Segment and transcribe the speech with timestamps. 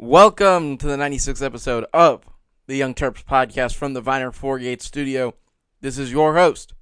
[0.00, 2.22] Welcome to the 96th episode of
[2.68, 5.34] the Young Terps podcast from the Viner Four 48 studio.
[5.80, 6.72] This is your host,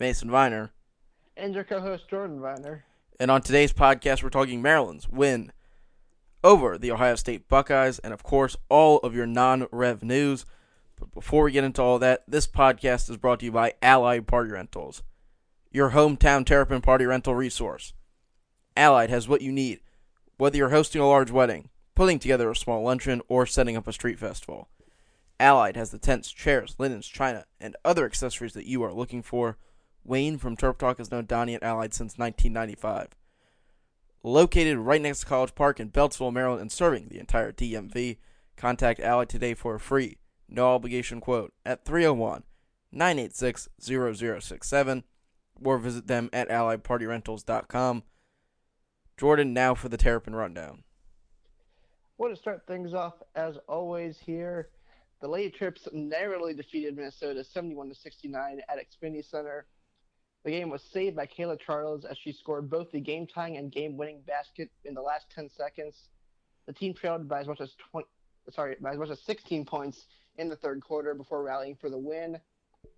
[0.00, 0.72] Mason Viner.
[1.36, 2.84] And your co host, Jordan Viner.
[3.20, 5.52] And on today's podcast, we're talking Maryland's win
[6.42, 10.44] over the Ohio State Buckeyes and, of course, all of your non rev news.
[10.98, 14.26] But before we get into all that, this podcast is brought to you by Allied
[14.26, 15.04] Party Rentals,
[15.70, 17.92] your hometown Terrapin party rental resource.
[18.76, 19.78] Allied has what you need,
[20.36, 23.92] whether you're hosting a large wedding putting together a small luncheon, or setting up a
[23.92, 24.68] street festival.
[25.40, 29.58] Allied has the tents, chairs, linens, china, and other accessories that you are looking for.
[30.04, 33.08] Wayne from Terp Talk has known Donnie at Allied since 1995.
[34.22, 38.18] Located right next to College Park in Beltsville, Maryland, and serving the entire DMV,
[38.56, 42.44] contact Allied today for a free, no obligation quote at 301
[42.92, 45.04] 986 0067
[45.62, 48.02] or visit them at alliedpartyrentals.com.
[49.16, 50.84] Jordan, now for the Terrapin Rundown.
[52.18, 54.70] Want to start things off as always here.
[55.20, 59.66] The Lady Terps narrowly defeated Minnesota 71 to 69 at Xfinity Center.
[60.42, 63.70] The game was saved by Kayla Charles as she scored both the game tying and
[63.70, 66.08] game winning basket in the last 10 seconds.
[66.66, 68.08] The team trailed by as much as 20,
[68.50, 70.06] sorry, by as much as 16 points
[70.38, 72.40] in the third quarter before rallying for the win.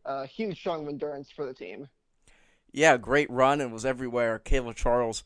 [0.04, 1.88] Uh, huge of endurance for the team.
[2.70, 4.38] Yeah, great run and was everywhere.
[4.38, 5.24] Kayla Charles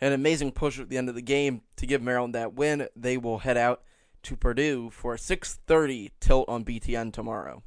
[0.00, 2.88] an amazing push at the end of the game to give Maryland that win.
[2.94, 3.82] They will head out
[4.24, 7.62] to Purdue for a 6:30 tilt on BTN tomorrow.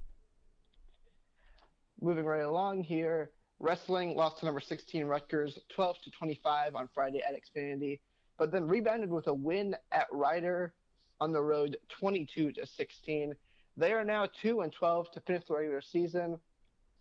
[2.02, 7.22] Moving right along here, wrestling lost to number 16 Rutgers 12 to 25 on Friday
[7.22, 8.00] at Xfinity,
[8.38, 10.74] but then rebounded with a win at Rider
[11.20, 13.36] on the road 22 to 16.
[13.78, 16.40] They are now 2 and 12 to finish the regular season,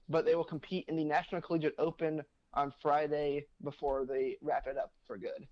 [0.09, 2.22] but they will compete in the National Collegiate Open
[2.55, 5.47] on Friday before they wrap it up for good.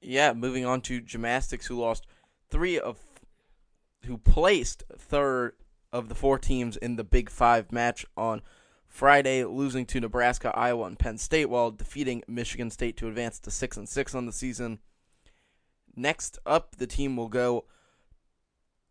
[0.00, 2.06] Yeah, moving on to gymnastics, who lost
[2.50, 2.98] three of,
[4.04, 5.54] who placed third
[5.92, 8.42] of the four teams in the Big Five match on
[8.86, 13.50] Friday, losing to Nebraska, Iowa, and Penn State, while defeating Michigan State to advance to
[13.50, 14.78] six and six on the season.
[15.96, 17.64] Next up, the team will go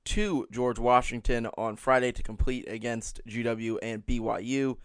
[0.06, 4.78] to George Washington on Friday to complete against GW and BYU.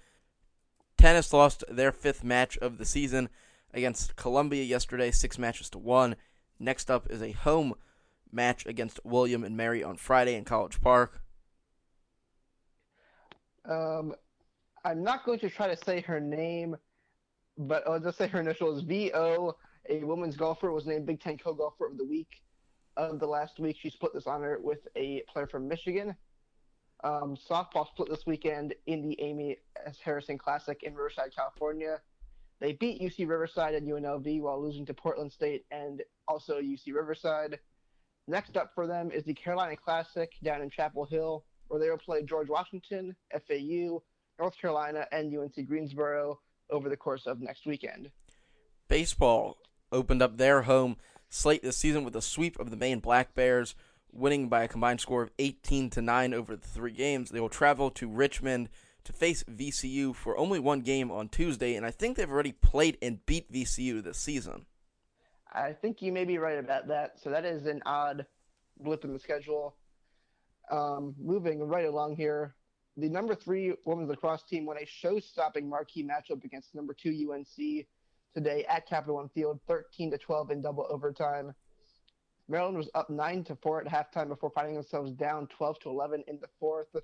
[1.03, 3.29] Tennis lost their fifth match of the season
[3.75, 6.15] against Columbia yesterday, six matches to one.
[6.61, 7.75] Next up is a home
[8.31, 11.21] match against William and Mary on Friday in College Park.
[13.69, 14.15] Um,
[14.85, 16.77] I'm not going to try to say her name,
[17.59, 19.57] but I'll just say her initials VO.
[19.91, 22.45] A women's golfer was named Big Ten co-golfer of the week
[22.97, 23.77] of the last week.
[23.77, 26.15] She split this honor with a player from Michigan.
[27.05, 29.99] Um, softball split this weekend in the Amy S.
[30.03, 32.01] Harrison Classic in Riverside, California.
[32.61, 37.59] They beat UC Riverside and UNLV while losing to Portland State and also UC Riverside.
[38.29, 41.99] Next up for them is the Carolina Classic down in Chapel Hill, where they will
[41.99, 44.01] play George Washington, FAU,
[44.39, 46.39] North Carolina, and UNC Greensboro
[46.71, 48.11] over the course of next weekend.
[48.87, 49.59] Baseball
[49.91, 50.97] opened up their home
[51.29, 53.75] slate this season with a sweep of the Maine Black Bears
[54.13, 57.31] winning by a combined score of 18 to 9 over the three games.
[57.31, 58.69] They will travel to Richmond
[59.05, 62.99] to face VCU for only one game on Tuesday, and I think they've already played
[63.03, 64.67] and beat VCU this season.
[65.53, 67.19] I think you may be right about that.
[67.21, 68.27] So that is an odd
[68.81, 69.77] blip in the schedule.
[70.71, 72.55] Um, moving right along here,
[72.97, 77.87] the number three women's lacrosse team won a show-stopping marquee matchup against number two UNC
[78.35, 81.55] today at Capital One Field, 13 to 12 in double overtime.
[82.53, 86.23] Maryland was up nine to four at halftime before finding themselves down 12 to 11
[86.29, 86.95] in the fourth.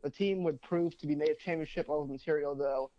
[0.00, 2.92] The team would prove to be made of championship level material, though,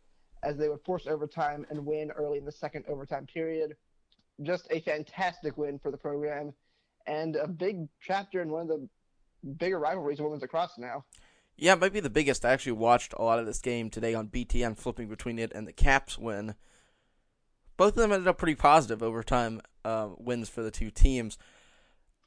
[0.44, 3.78] as they would force overtime and win early in the second overtime period.
[4.42, 6.54] Just a fantastic win for the program,
[7.08, 8.90] and a big chapter in one of the
[9.58, 11.06] bigger rivalries of women's lacrosse now.
[11.56, 12.44] Yeah, might be the biggest.
[12.44, 15.66] I actually watched a lot of this game today on BTN, flipping between it and
[15.66, 16.56] the Caps win.
[17.78, 21.38] Both of them ended up pretty positive overtime uh, wins for the two teams.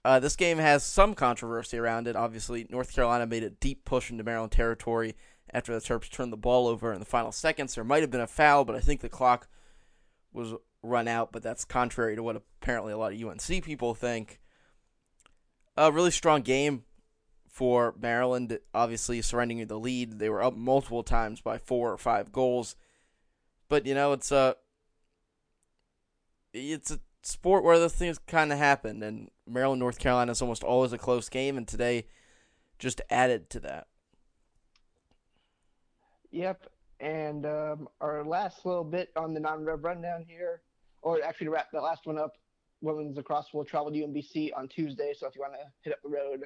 [0.07, 2.15] Uh, this game has some controversy around it.
[2.15, 5.17] Obviously, North Carolina made a deep push into Maryland territory
[5.53, 7.75] after the Terps turned the ball over in the final seconds.
[7.75, 9.49] There might have been a foul, but I think the clock
[10.33, 14.39] was run out, but that's contrary to what apparently a lot of UNC people think.
[15.77, 16.85] A really strong game
[17.49, 20.21] for Maryland, obviously surrendering the lead.
[20.21, 22.77] They were up multiple times by four or five goals.
[23.69, 24.55] But, you know, it's a
[26.53, 30.65] it's a sport where those things kind of happen, and Maryland North Carolina is almost
[30.65, 32.07] always a close game, and today
[32.79, 33.87] just added to that.
[36.31, 36.67] Yep,
[37.01, 40.63] and um, our last little bit on the non-rev rundown here,
[41.03, 42.33] or actually to wrap that last one up,
[42.81, 45.15] women's lacrosse will travel to UMBC on Tuesday.
[45.17, 46.45] So if you want to hit up the road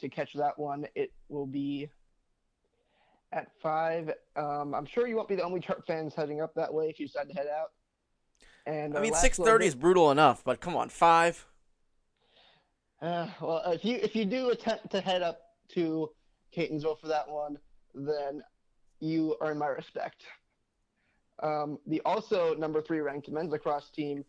[0.00, 1.90] to catch that one, it will be
[3.32, 4.10] at five.
[4.36, 6.98] Um, I'm sure you won't be the only Terp fans heading up that way if
[6.98, 7.72] you decide to head out.
[8.66, 11.46] And I mean, six thirty is brutal enough, but come on, five.
[13.00, 16.10] Uh, well, if you if you do attempt to head up to
[16.56, 17.58] Catonsville for that one,
[17.94, 18.42] then
[19.00, 20.22] you earn my respect.
[21.40, 24.24] Um, the also number three ranked men's lacrosse team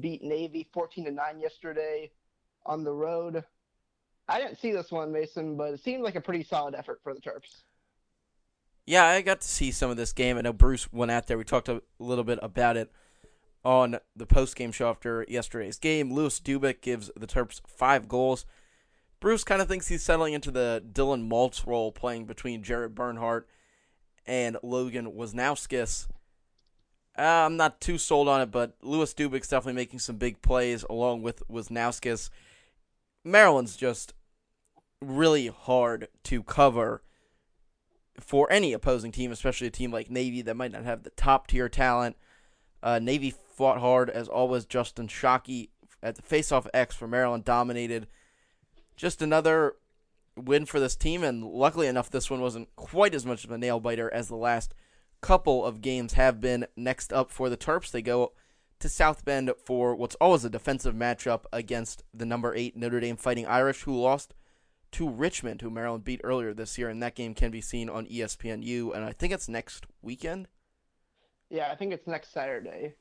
[0.00, 2.10] beat Navy 14 to 9 yesterday
[2.66, 3.42] on the road.
[4.28, 7.14] I didn't see this one, Mason, but it seemed like a pretty solid effort for
[7.14, 7.62] the Terps.
[8.86, 10.36] Yeah, I got to see some of this game.
[10.36, 11.38] I know Bruce went out there.
[11.38, 12.92] We talked a little bit about it
[13.64, 16.12] on the post game show after yesterday's game.
[16.12, 18.46] Louis Dubick gives the Terps five goals.
[19.20, 23.46] Bruce kind of thinks he's settling into the Dylan Maltz role, playing between Jared Bernhardt
[24.26, 26.08] and Logan Wisnauskas.
[27.18, 30.84] Uh, I'm not too sold on it, but Louis Dubick's definitely making some big plays
[30.88, 32.30] along with Wisnauskas.
[33.22, 34.14] Maryland's just
[35.02, 37.02] really hard to cover
[38.18, 41.46] for any opposing team, especially a team like Navy that might not have the top
[41.46, 42.16] tier talent.
[42.82, 44.64] Uh, Navy fought hard as always.
[44.64, 45.68] Justin Shockey
[46.02, 48.06] at the faceoff X for Maryland dominated.
[48.96, 49.74] Just another
[50.34, 53.58] win for this team, and luckily enough, this one wasn't quite as much of a
[53.58, 54.72] nail biter as the last
[55.20, 56.66] couple of games have been.
[56.74, 58.32] Next up for the Terps, they go
[58.78, 63.18] to South Bend for what's always a defensive matchup against the number eight Notre Dame
[63.18, 64.32] Fighting Irish, who lost
[64.92, 68.06] to Richmond, who Maryland beat earlier this year, and that game can be seen on
[68.06, 70.48] ESPNU, and I think it's next weekend.
[71.50, 72.94] Yeah, I think it's next Saturday.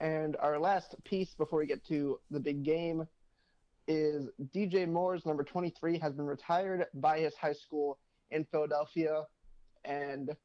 [0.00, 3.06] And our last piece before we get to the big game
[3.88, 7.98] is DJ Moore's number 23 has been retired by his high school
[8.30, 9.22] in Philadelphia.
[9.84, 10.36] And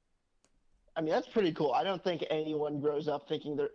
[0.96, 1.74] I mean, that's pretty cool.
[1.74, 3.70] I don't think anyone grows up thinking their,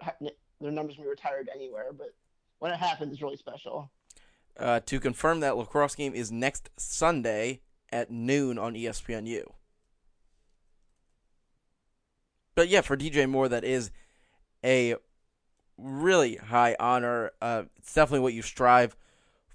[0.60, 2.14] their number's to be retired anywhere, but
[2.58, 3.90] when it happens, it's really special.
[4.58, 7.60] Uh, to confirm that lacrosse game is next Sunday
[7.92, 9.44] at noon on ESPNU.
[12.54, 13.90] But yeah, for DJ Moore, that is
[14.64, 14.96] a
[15.78, 17.32] really high honor.
[17.40, 18.96] Uh, it's definitely what you strive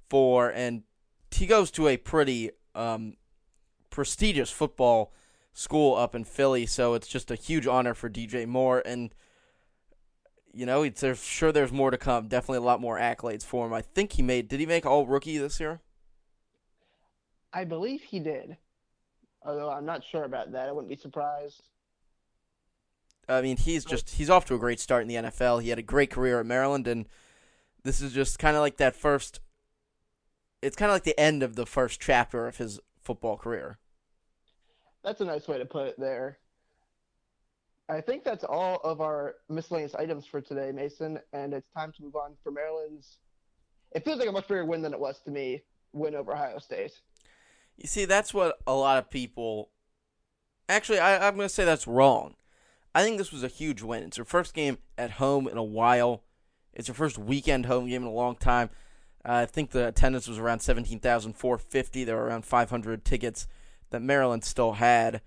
[0.09, 0.83] for, and
[1.31, 3.15] he goes to a pretty um,
[3.89, 5.13] prestigious football
[5.53, 9.13] school up in Philly, so it's just a huge honor for DJ Moore, and
[10.53, 12.27] you know, it's there's sure there's more to come.
[12.27, 13.74] Definitely a lot more accolades for him.
[13.74, 14.47] I think he made.
[14.47, 15.81] Did he make All Rookie this year?
[17.53, 18.57] I believe he did,
[19.44, 20.67] although I'm not sure about that.
[20.67, 21.67] I wouldn't be surprised.
[23.31, 25.61] I mean, he's just he's off to a great start in the NFL.
[25.61, 27.07] He had a great career at Maryland, and
[27.83, 29.39] this is just kind of like that first.
[30.61, 33.79] It's kind of like the end of the first chapter of his football career.
[35.03, 36.37] That's a nice way to put it there.
[37.89, 42.03] I think that's all of our miscellaneous items for today, Mason, and it's time to
[42.03, 43.17] move on for Maryland's.
[43.91, 46.59] It feels like a much bigger win than it was to me, win over Ohio
[46.59, 47.01] State.
[47.77, 49.71] You see, that's what a lot of people.
[50.69, 52.35] Actually, I, I'm going to say that's wrong.
[52.93, 54.03] I think this was a huge win.
[54.03, 56.23] It's her first game at home in a while.
[56.73, 58.69] It's her first weekend home game in a long time.
[59.23, 62.03] Uh, I think the attendance was around 17,450.
[62.03, 63.47] There were around 500 tickets
[63.91, 65.21] that Maryland still had.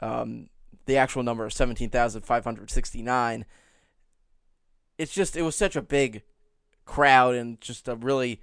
[0.00, 0.48] Um,
[0.86, 3.44] the actual number is 17,569.
[4.98, 6.22] It's just, it was such a big
[6.84, 8.40] crowd and just a really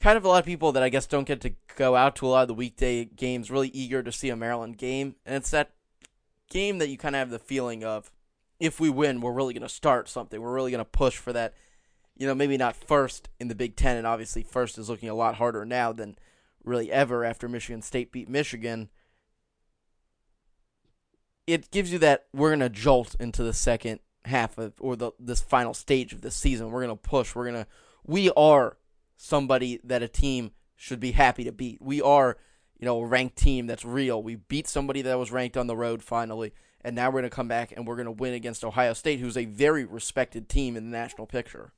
[0.00, 2.26] kind of a lot of people that I guess don't get to go out to
[2.26, 5.16] a lot of the weekday games, really eager to see a Maryland game.
[5.24, 5.72] And it's that
[6.50, 8.10] game that you kind of have the feeling of
[8.60, 10.40] if we win, we're really going to start something.
[10.40, 11.54] We're really going to push for that,
[12.16, 13.96] you know, maybe not first in the Big Ten.
[13.96, 16.16] And obviously, first is looking a lot harder now than
[16.64, 18.88] really ever after Michigan State beat Michigan.
[21.46, 25.12] It gives you that we're going to jolt into the second half of, or the
[25.18, 26.70] this final stage of the season.
[26.70, 27.34] We're going to push.
[27.34, 27.66] We're going to,
[28.04, 28.76] we are
[29.16, 31.80] somebody that a team should be happy to beat.
[31.80, 32.36] We are,
[32.78, 34.22] you know, a ranked team that's real.
[34.22, 37.30] We beat somebody that was ranked on the road finally, and now we're going to
[37.30, 40.76] come back and we're going to win against Ohio State, who's a very respected team
[40.76, 41.72] in the national picture.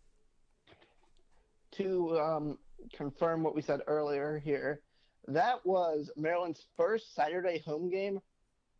[1.72, 2.58] To um,
[2.92, 4.80] confirm what we said earlier here,
[5.28, 8.20] that was Maryland's first Saturday home game,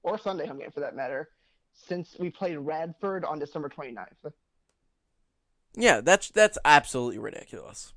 [0.03, 1.29] or Sunday home game for that matter,
[1.73, 4.33] since we played Radford on December 29th.
[5.75, 7.95] Yeah, that's that's absolutely ridiculous.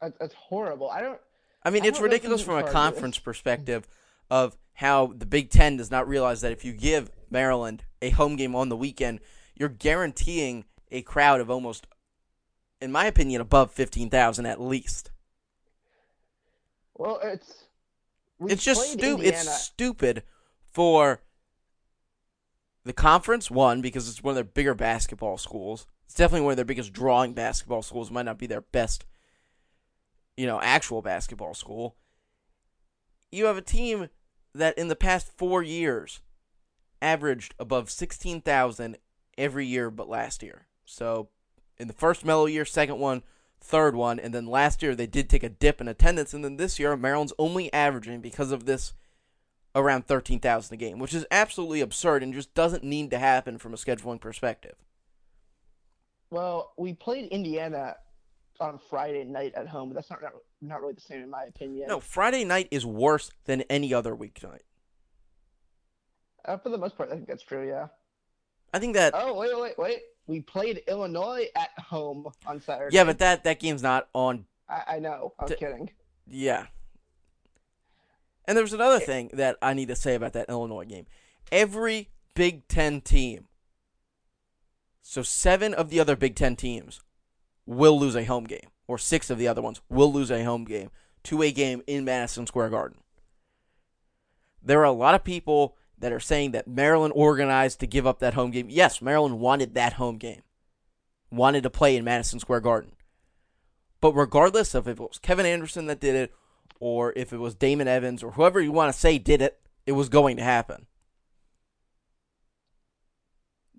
[0.00, 0.90] That's, that's horrible.
[0.90, 1.20] I don't.
[1.64, 3.88] I mean, I it's ridiculous from a conference perspective
[4.30, 8.36] of how the Big Ten does not realize that if you give Maryland a home
[8.36, 9.20] game on the weekend,
[9.54, 11.86] you're guaranteeing a crowd of almost,
[12.80, 15.10] in my opinion, above 15,000 at least.
[16.94, 17.64] Well, it's.
[18.40, 19.26] it's just stupid.
[19.26, 20.22] It's stupid
[20.70, 21.20] for
[22.84, 25.86] the conference, one, because it's one of their bigger basketball schools.
[26.06, 28.10] It's definitely one of their biggest drawing basketball schools.
[28.10, 29.04] Might not be their best,
[30.36, 31.96] you know, actual basketball school.
[33.30, 34.08] You have a team
[34.54, 36.20] that in the past four years
[37.02, 38.96] averaged above 16,000
[39.36, 40.66] every year but last year.
[40.84, 41.28] So
[41.78, 43.22] in the first Melo year, second one,
[43.60, 46.56] third one, and then last year they did take a dip in attendance, and then
[46.56, 48.92] this year Maryland's only averaging because of this
[49.74, 53.74] around 13,000 a game, which is absolutely absurd and just doesn't need to happen from
[53.74, 54.76] a scheduling perspective.
[56.30, 57.96] Well, we played Indiana
[58.60, 60.20] on Friday night at home, but that's not
[60.60, 61.88] not really the same in my opinion.
[61.88, 64.60] No, Friday night is worse than any other weeknight.
[66.44, 67.66] Uh, for the most part, I think that's true.
[67.66, 67.88] Yeah.
[68.72, 69.12] I think that.
[69.14, 70.00] Oh wait, wait, wait!
[70.26, 72.94] We played Illinois at home on Saturday.
[72.94, 74.46] Yeah, but that that game's not on.
[74.68, 75.34] I, I know.
[75.38, 75.90] I was D- kidding.
[76.26, 76.66] Yeah.
[78.46, 81.06] And there's another thing that I need to say about that Illinois game.
[81.50, 83.46] Every Big Ten team,
[85.00, 87.00] so seven of the other Big Ten teams,
[87.66, 90.64] will lose a home game, or six of the other ones will lose a home
[90.64, 90.90] game
[91.24, 92.98] to a game in Madison Square Garden.
[94.62, 98.18] There are a lot of people that are saying that Maryland organized to give up
[98.18, 98.68] that home game.
[98.68, 100.42] Yes, Maryland wanted that home game,
[101.30, 102.92] wanted to play in Madison Square Garden.
[104.00, 106.34] But regardless of if it was Kevin Anderson that did it,
[106.80, 109.92] or if it was Damon Evans, or whoever you want to say did it, it
[109.92, 110.86] was going to happen.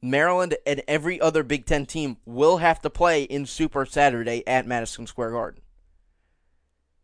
[0.10, 4.68] Maryland and every other Big Ten team will have to play in Super Saturday at
[4.68, 5.62] Madison Square Garden.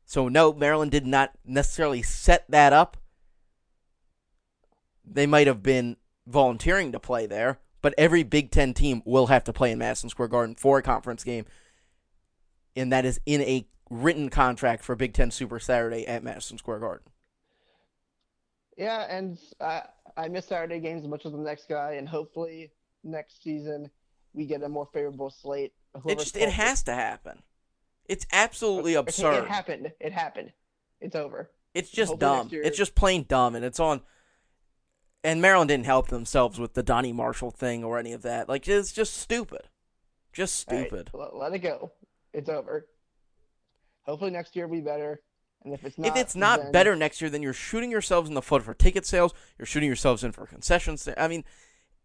[0.05, 2.97] So, no, Maryland did not necessarily set that up.
[5.05, 9.43] They might have been volunteering to play there, but every Big Ten team will have
[9.45, 11.45] to play in Madison Square Garden for a conference game.
[12.75, 16.79] And that is in a written contract for Big Ten Super Saturday at Madison Square
[16.79, 17.07] Garden.
[18.77, 19.83] Yeah, and I
[20.17, 22.71] I miss Saturday games as much as the next guy, and hopefully
[23.03, 23.89] next season
[24.33, 25.73] we get a more favorable slate.
[26.05, 27.43] It just it has to happen.
[28.07, 29.43] It's absolutely absurd.
[29.43, 29.91] It happened.
[29.99, 30.51] It happened.
[30.99, 31.49] It's over.
[31.73, 32.65] It's just Hopefully dumb.
[32.65, 34.01] It's just plain dumb, and it's on.
[35.23, 38.49] And Maryland didn't help themselves with the Donnie Marshall thing or any of that.
[38.49, 39.69] Like it's just stupid,
[40.33, 41.11] just stupid.
[41.13, 41.91] let- let it go.
[42.33, 42.87] It's over.
[44.03, 45.21] Hopefully next year will be better.
[45.63, 48.29] And if it's not, if it's not then- better next year, then you're shooting yourselves
[48.29, 49.33] in the foot for ticket sales.
[49.59, 51.07] You're shooting yourselves in for concessions.
[51.17, 51.43] I mean,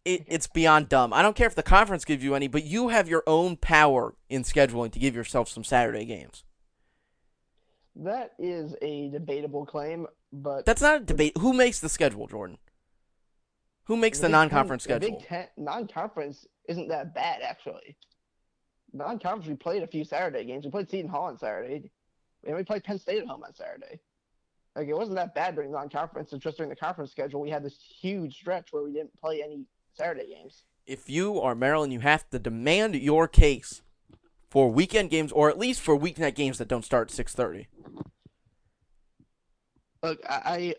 [0.07, 1.13] it, it's beyond dumb.
[1.13, 4.15] I don't care if the conference gives you any, but you have your own power
[4.29, 6.45] in scheduling to give yourself some Saturday games.
[7.97, 11.37] that is a debatable claim, but That's not a debate.
[11.39, 12.59] Who makes the schedule, Jordan?
[13.85, 15.19] Who makes the Big non-conference Ten- the schedule?
[15.19, 17.97] Big Ten non-conference isn't that bad actually.
[18.93, 20.65] Non-conference, we played a few Saturday games.
[20.65, 21.91] We played Seton Hall on Saturday,
[22.47, 24.01] and we played Penn State at home on Saturday.
[24.75, 26.33] Like it wasn't that bad during non-conference.
[26.33, 29.43] It's just during the conference schedule, we had this huge stretch where we didn't play
[29.43, 29.65] any
[29.97, 30.65] Saturday games.
[30.87, 33.83] if you are Maryland, you have to demand your case
[34.51, 37.69] for weekend games, or at least for weeknight games that don't start at six thirty.
[40.03, 40.75] Look, I,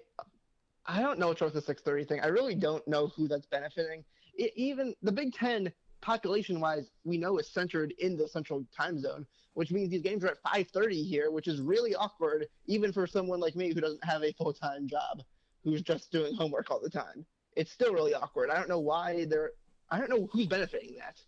[0.88, 2.20] I I don't know what's wrong with the 6:30 thing.
[2.22, 4.06] I really don't know who that's benefiting.
[4.36, 5.72] It, even the Big Ten,
[6.02, 10.30] population-wise, we know is centered in the Central Time Zone, which means these games are
[10.30, 14.24] at 5:30 here, which is really awkward, even for someone like me who doesn't have
[14.24, 15.24] a full-time job,
[15.64, 17.26] who's just doing homework all the time.
[17.58, 18.50] It's still really awkward.
[18.50, 19.52] I don't know why they're.
[19.90, 21.22] I don't know who's benefiting that.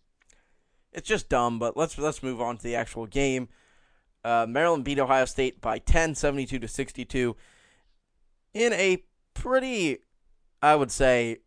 [0.92, 3.48] It's just dumb, but let's let's move on to the actual game.
[4.24, 7.36] Uh, Maryland beat Ohio State by 10, 72 to 62
[8.52, 9.02] in a
[9.34, 9.98] pretty,
[10.62, 11.38] I would say,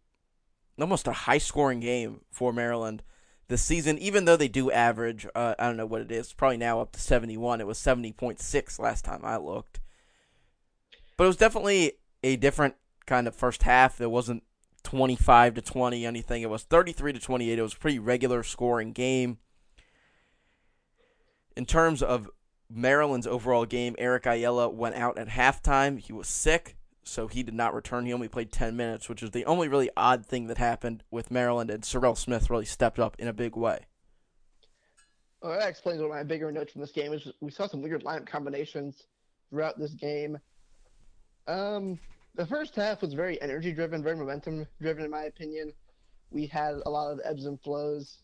[0.80, 3.04] almost a high scoring game for Maryland
[3.48, 6.58] this season, even though they do average, uh, I don't know what it is, probably
[6.58, 7.62] now up to 71.
[7.62, 9.80] It was 70.6 last time I looked.
[11.18, 12.76] But it was definitely a different
[13.06, 14.02] kind of first half.
[14.02, 14.44] It wasn't
[14.84, 16.42] 25 to 20 anything.
[16.42, 17.58] It was 33 to 28.
[17.58, 19.38] It was a pretty regular scoring game.
[21.56, 22.30] In terms of
[22.70, 26.00] Maryland's overall game, Eric Ayala went out at halftime.
[26.00, 28.06] He was sick, so he did not return.
[28.06, 31.32] He only played 10 minutes, which is the only really odd thing that happened with
[31.32, 33.86] Maryland, and Serrel Smith really stepped up in a big way.
[35.42, 37.14] Well, that explains one of my bigger notes from this game.
[37.14, 39.04] Is we saw some weird lineup combinations
[39.50, 40.40] throughout this game.
[41.48, 42.00] Um,
[42.36, 45.74] the first half was very energy driven, very momentum driven, in my opinion.
[46.32, 48.18] We had a lot of ebbs and flows.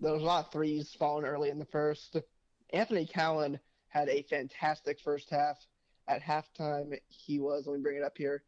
[0.00, 2.16] There was a lot of threes falling early in the first.
[2.72, 5.56] Anthony Cowan had a fantastic first half.
[6.08, 8.42] At halftime, he was, let me bring it up here,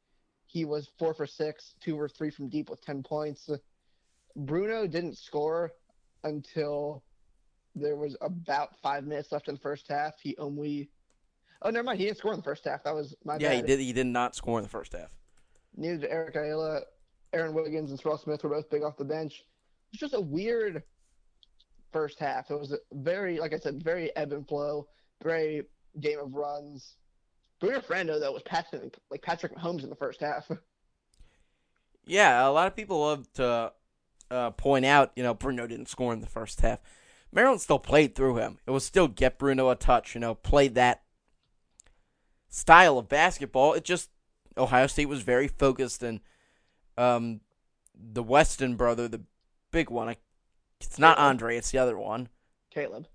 [0.49, 3.51] he was four for six, two or three from deep with 10 points.
[4.35, 5.73] Bruno didn't score
[6.25, 7.03] until
[7.75, 10.15] there was about five minutes left in the first half.
[10.21, 10.91] He only,
[11.63, 12.85] oh, never mind, he didn't score in the first half.
[12.85, 13.57] That was my Yeah, bad.
[13.57, 13.81] he did.
[13.81, 15.11] He did not score in the first half.
[15.77, 16.83] Neither did Eric Ayala.
[17.33, 19.45] Aaron Wiggins and Serrel Smith were both big off the bench.
[19.93, 20.83] It's just a weird
[21.93, 22.51] first half.
[22.51, 24.89] It was a very, like I said, very ebb and flow,
[25.23, 25.65] very
[26.01, 26.97] game of runs.
[27.61, 30.51] Bruno Fernando though was passing like Patrick Mahomes in the first half.
[32.07, 33.73] Yeah, a lot of people love to
[34.31, 36.79] uh, point out, you know, Bruno didn't score in the first half.
[37.33, 38.59] Maryland still played through him.
[38.67, 41.03] It was still get Bruno a touch, you know, play that
[42.49, 43.75] style of basketball.
[43.75, 44.11] It just
[44.57, 46.21] Ohio State was very focused and
[46.97, 47.41] um,
[47.95, 49.23] the Wesson brother, the
[49.71, 50.15] big one,
[50.81, 52.29] it's not Andre, it's the other one.
[52.75, 53.07] Kaleb.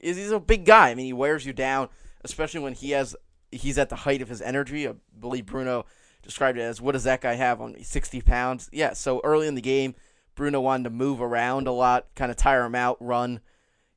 [0.00, 0.90] Is he's a big guy.
[0.90, 1.88] I mean, he wears you down,
[2.22, 3.16] especially when he has
[3.50, 4.86] he's at the height of his energy.
[4.86, 5.86] I believe Bruno
[6.22, 8.68] described it as what does that guy have on 60 pounds?
[8.72, 9.94] Yeah, so early in the game,
[10.34, 13.40] Bruno wanted to move around a lot, kind of tire him out, run,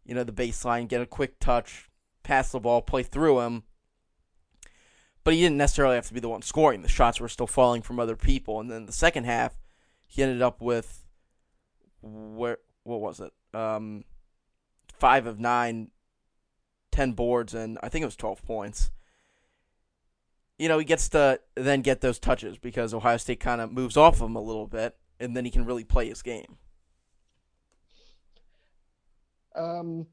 [0.06, 1.89] you know, the baseline, get a quick touch,
[2.24, 3.63] pass the ball, play through him.
[5.24, 6.82] But he didn't necessarily have to be the one scoring.
[6.82, 8.60] The shots were still falling from other people.
[8.60, 9.60] And then the second half,
[10.08, 11.06] he ended up with
[12.02, 13.32] where what was it?
[13.54, 14.06] Um,
[14.94, 15.92] five of nine,
[16.92, 18.92] ten boards, and I think it was twelve points
[20.60, 23.96] you know, he gets to then get those touches because Ohio State kind of moves
[23.96, 26.58] off of him a little bit, and then he can really play his game.
[29.56, 30.06] Um,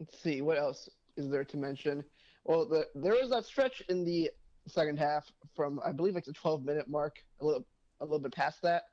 [0.00, 2.04] let's see, what else is there to mention?
[2.44, 4.30] Well, the, there was that stretch in the
[4.66, 7.66] second half from I believe like the 12 minute mark, a little
[8.00, 8.84] a little bit past that,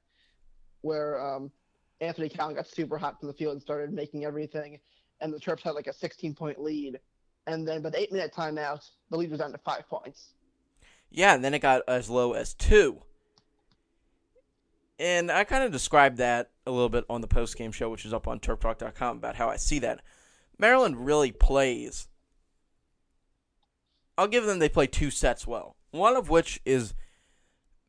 [0.81, 1.51] where um,
[2.01, 4.79] Anthony Cowan got super hot from the field and started making everything,
[5.21, 6.99] and the Terps had like a 16 point lead
[7.47, 10.33] and then by the eight minute timeout, the lead was down to five points.
[11.09, 13.01] Yeah, and then it got as low as two.
[14.99, 18.05] And I kind of described that a little bit on the post game show, which
[18.05, 20.01] is up on terptalk.com, about how I see that.
[20.59, 22.07] Maryland really plays.
[24.17, 25.75] I'll give them they play two sets well.
[25.91, 26.93] One of which is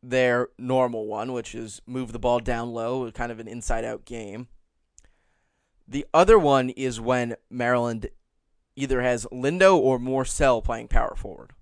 [0.02, 4.04] their normal one, which is move the ball down low, kind of an inside out
[4.04, 4.48] game.
[5.86, 8.10] The other one is when Maryland
[8.76, 11.52] either has Lindo or Morsell playing power forward.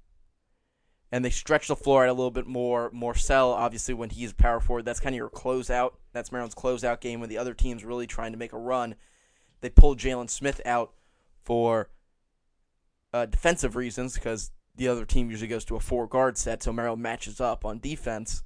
[1.12, 2.90] And they stretch the floor out a little bit more.
[2.90, 5.92] Morsell, obviously, when he's power forward, that's kind of your closeout.
[6.12, 8.96] That's Maryland's closeout game when the other team's really trying to make a run.
[9.60, 10.92] They pull Jalen Smith out
[11.42, 11.88] for
[13.14, 16.72] uh, defensive reasons because the other team usually goes to a four guard set, so
[16.72, 18.42] Maryland matches up on defense.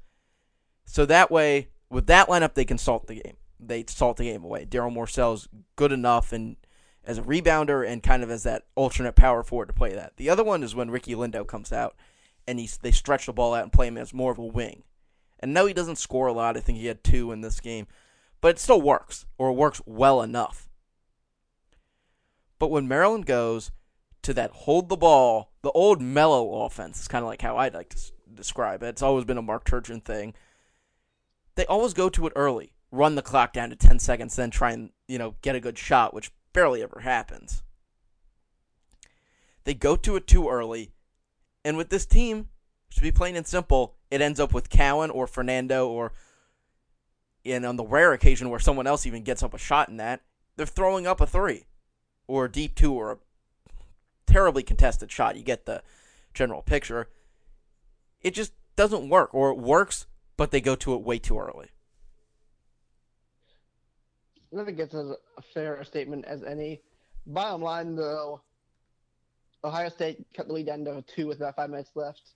[0.85, 3.37] So that way, with that lineup, they can salt the game.
[3.59, 4.65] They salt the game away.
[4.65, 6.57] Darryl Morsell's good enough and
[7.05, 10.17] as a rebounder and kind of as that alternate power forward to play that.
[10.17, 11.97] The other one is when Ricky Lindo comes out
[12.47, 14.85] and he, they stretch the ball out and play him as more of a wing.
[15.41, 16.57] And no, he doesn't score a lot.
[16.57, 17.87] I think he had two in this game,
[18.41, 20.69] but it still works or it works well enough.
[22.59, 23.73] But when Maryland goes
[24.23, 27.75] to that hold the ball, the old mellow offense is kind of like how I'd
[27.75, 27.99] like to
[28.35, 28.89] describe it.
[28.89, 30.35] It's always been a Mark Turgeon thing.
[31.55, 34.73] They always go to it early, run the clock down to 10 seconds, then try
[34.73, 37.63] and, you know, get a good shot, which barely ever happens.
[39.65, 40.93] They go to it too early,
[41.65, 42.49] and with this team,
[42.95, 46.13] to be plain and simple, it ends up with Cowan or Fernando or
[47.45, 50.21] and on the rare occasion where someone else even gets up a shot in that,
[50.57, 51.65] they're throwing up a three
[52.27, 53.17] or a deep two or a
[54.31, 55.37] terribly contested shot.
[55.37, 55.83] You get the
[56.33, 57.09] general picture.
[58.23, 61.69] It just doesn't work, or it works, but they go to it way too early.
[64.59, 66.81] I think it's as a fair statement as any.
[67.27, 68.43] Bottom line, though,
[69.63, 72.35] Ohio State cut the lead down to two with about five minutes left.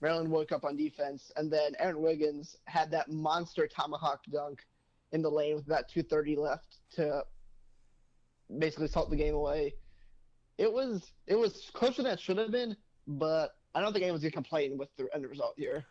[0.00, 4.60] Maryland woke up on defense, and then Aaron Wiggins had that monster tomahawk dunk
[5.12, 7.24] in the lane with about 2:30 left to
[8.58, 9.74] basically salt the game away.
[10.58, 14.22] It was it was closer than it should have been, but I don't think anyone's
[14.22, 15.84] gonna complain with the end result here.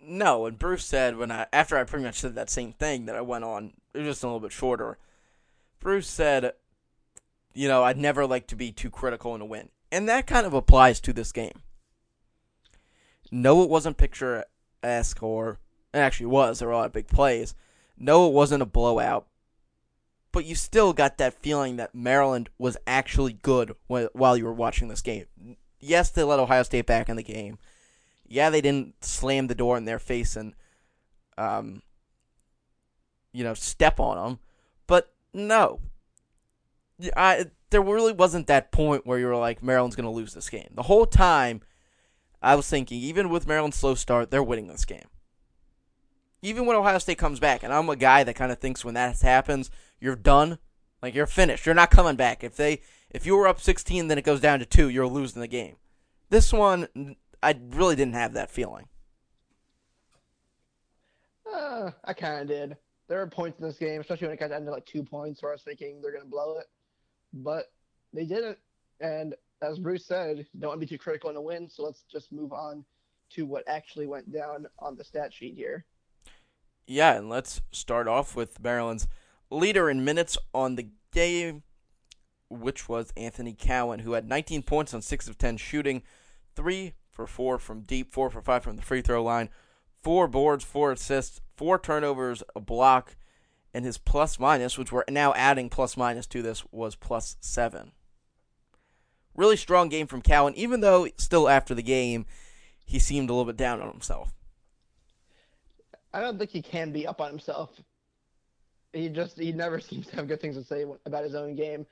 [0.00, 3.16] No, and Bruce said when I after I pretty much said that same thing that
[3.16, 4.98] I went on, it was just a little bit shorter.
[5.80, 6.52] Bruce said,
[7.54, 9.70] you know, I'd never like to be too critical in a win.
[9.90, 11.62] And that kind of applies to this game.
[13.32, 15.58] No, it wasn't picturesque or
[15.92, 17.54] it actually was, there were a lot of big plays.
[17.98, 19.26] No, it wasn't a blowout.
[20.32, 24.88] But you still got that feeling that Maryland was actually good while you were watching
[24.88, 25.26] this game.
[25.80, 27.58] Yes, they let Ohio State back in the game
[28.30, 30.54] yeah, they didn't slam the door in their face and,
[31.36, 31.82] um,
[33.32, 34.38] you know, step on them,
[34.86, 35.80] but no,
[37.16, 40.48] I there really wasn't that point where you were like Maryland's going to lose this
[40.48, 40.68] game.
[40.74, 41.60] The whole time,
[42.40, 45.08] I was thinking, even with Maryland's slow start, they're winning this game.
[46.42, 48.94] Even when Ohio State comes back, and I'm a guy that kind of thinks when
[48.94, 50.58] that happens, you're done,
[51.02, 51.66] like you're finished.
[51.66, 52.42] You're not coming back.
[52.42, 55.40] If they if you were up 16, then it goes down to two, you're losing
[55.40, 55.76] the game.
[56.30, 58.86] This one, I really didn't have that feeling.
[61.52, 62.76] Uh, I kind of did.
[63.08, 65.42] there are points in this game, especially when it got down to like two points,
[65.42, 66.66] where I was thinking they're to blow it,
[67.32, 67.72] but
[68.12, 68.58] they didn't.
[69.00, 72.04] And as Bruce said, don't want to be too critical in a win, so let's
[72.10, 72.84] just move on
[73.30, 75.84] to what actually went down on the stat sheet here.
[76.92, 79.06] Yeah, and let's start off with Maryland's
[79.48, 81.62] leader in minutes on the game,
[82.48, 86.02] which was Anthony Cowan, who had 19 points on 6 of 10 shooting,
[86.56, 89.50] 3 for 4 from deep, 4 for 5 from the free throw line,
[90.02, 93.14] 4 boards, 4 assists, 4 turnovers, a block,
[93.72, 97.92] and his plus minus, which we're now adding plus minus to this, was plus 7.
[99.36, 102.26] Really strong game from Cowan, even though still after the game,
[102.84, 104.39] he seemed a little bit down on himself.
[106.12, 107.70] I don't think he can be up on himself.
[108.92, 111.86] He just he never seems to have good things to say about his own game.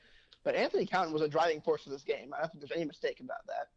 [0.44, 2.32] But Anthony Cowan was a driving force of this game.
[2.32, 3.68] I don't think there's any mistake about that.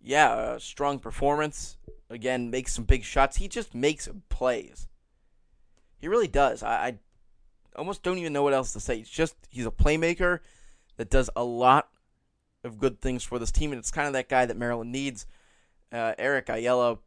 [0.00, 1.78] Yeah, strong performance.
[2.10, 3.38] Again, makes some big shots.
[3.38, 4.88] He just makes plays.
[5.98, 6.62] He really does.
[6.62, 6.98] I, I
[7.76, 8.98] almost don't even know what else to say.
[8.98, 10.40] He's just he's a playmaker
[10.96, 11.88] that does a lot
[12.62, 15.26] of good things for this team, and it's kind of that guy that Maryland needs.
[15.90, 16.98] Uh, Eric Ayala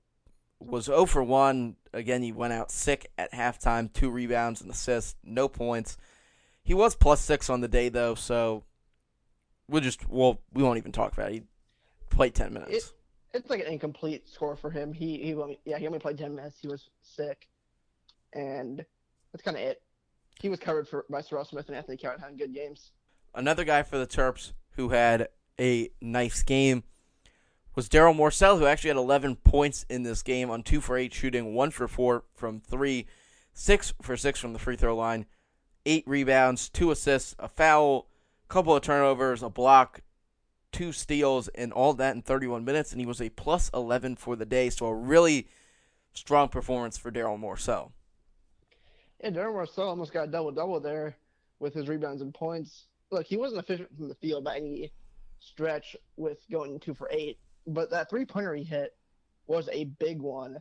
[0.60, 1.76] was 0 for 1.
[1.94, 5.98] Again, he went out sick at halftime, two rebounds and assists, no points.
[6.68, 8.66] He was plus six on the day though, so
[9.70, 11.36] we'll just well we won't even talk about it.
[11.36, 11.44] He
[12.10, 12.74] played ten minutes.
[12.74, 12.94] It,
[13.34, 14.92] it's like an incomplete score for him.
[14.92, 16.58] He he only, yeah he only played ten minutes.
[16.62, 17.48] He was sick,
[18.34, 18.86] and
[19.32, 19.82] that's kind of it.
[20.42, 22.92] He was covered for by Serrel Smith and Anthony Cowan having good games.
[23.34, 26.84] Another guy for the Terps who had a nice game
[27.78, 31.14] was Darryl Morsell, who actually had 11 points in this game on 2 for 8
[31.14, 33.06] shooting, 1 for 4 from 3,
[33.54, 35.28] 6 for 6 from the free throw line,
[35.86, 38.08] 8 rebounds, 2 assists, a foul,
[38.48, 40.02] couple of turnovers, a block,
[40.72, 42.92] 2 steals, and all that in 31 minutes.
[42.92, 44.72] And he was a plus 11 for the day.
[44.72, 45.48] So a really
[46.14, 47.92] strong performance for Darryl Morsell.
[49.24, 51.16] Yeah, Darryl Morsell almost got a double double there
[51.60, 52.88] with his rebounds and points.
[53.12, 54.92] Look, he wasn't efficient from the field by any
[55.40, 58.96] stretch with going two for eight, but that three pointer he hit
[59.46, 60.58] was a big one.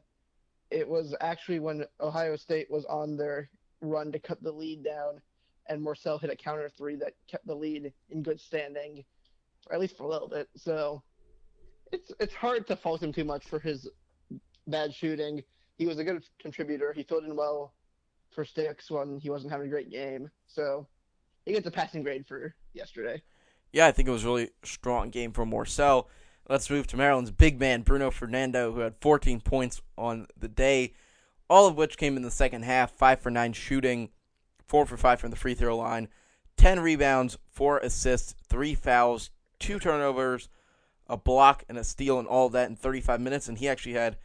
[0.70, 3.48] It was actually when Ohio State was on their
[3.80, 5.20] run to cut the lead down,
[5.68, 9.04] and Morsell hit a counter three that kept the lead in good standing,
[9.68, 10.48] or at least for a little bit.
[10.56, 11.02] So
[11.92, 13.88] it's it's hard to fault him too much for his
[14.66, 15.42] bad shooting.
[15.78, 16.92] He was a good contributor.
[16.92, 17.74] He filled in well
[18.30, 20.30] for Stix when he wasn't having a great game.
[20.46, 20.88] So
[21.44, 23.22] he gets a passing grade for yesterday.
[23.72, 26.06] Yeah, I think it was a really strong game for Morsell.
[26.48, 30.94] Let's move to Maryland's big man, Bruno Fernando, who had 14 points on the day,
[31.50, 34.11] all of which came in the second half 5 for 9 shooting,
[34.68, 36.09] 4 for 5 from the free throw line,
[36.56, 40.48] 10 rebounds, 4 assists, 3 fouls, 2 turnovers,
[41.09, 43.48] a block, and a steal, and all that in 35 minutes.
[43.48, 44.16] And he actually had,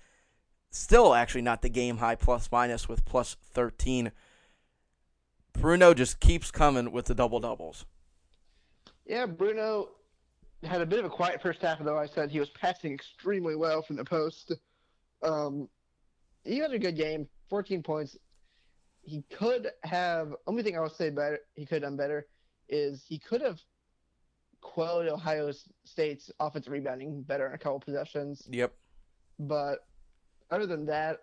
[0.69, 4.12] still actually not the game high plus minus with plus 13.
[5.53, 7.86] Bruno just keeps coming with the double doubles.
[9.05, 9.89] Yeah, Bruno
[10.63, 13.56] had a bit of a quiet first half, though I said he was passing extremely
[13.56, 14.54] well from the post.
[15.24, 15.67] Um,
[16.43, 18.17] he had a good game, 14 points.
[19.04, 20.36] He could have.
[20.45, 22.28] Only thing I would say better, he could have done better,
[22.69, 23.60] is he could have
[24.62, 25.52] quelled Ohio
[25.84, 28.47] State's offensive rebounding better in a couple possessions.
[28.50, 28.74] Yep.
[29.39, 29.80] But
[30.52, 31.17] other than that,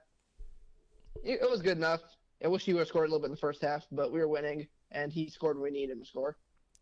[1.24, 2.00] it, it was good enough.
[2.44, 4.18] I wish he would have scored a little bit in the first half, but we
[4.18, 6.36] were winning, and he scored when we needed him to score.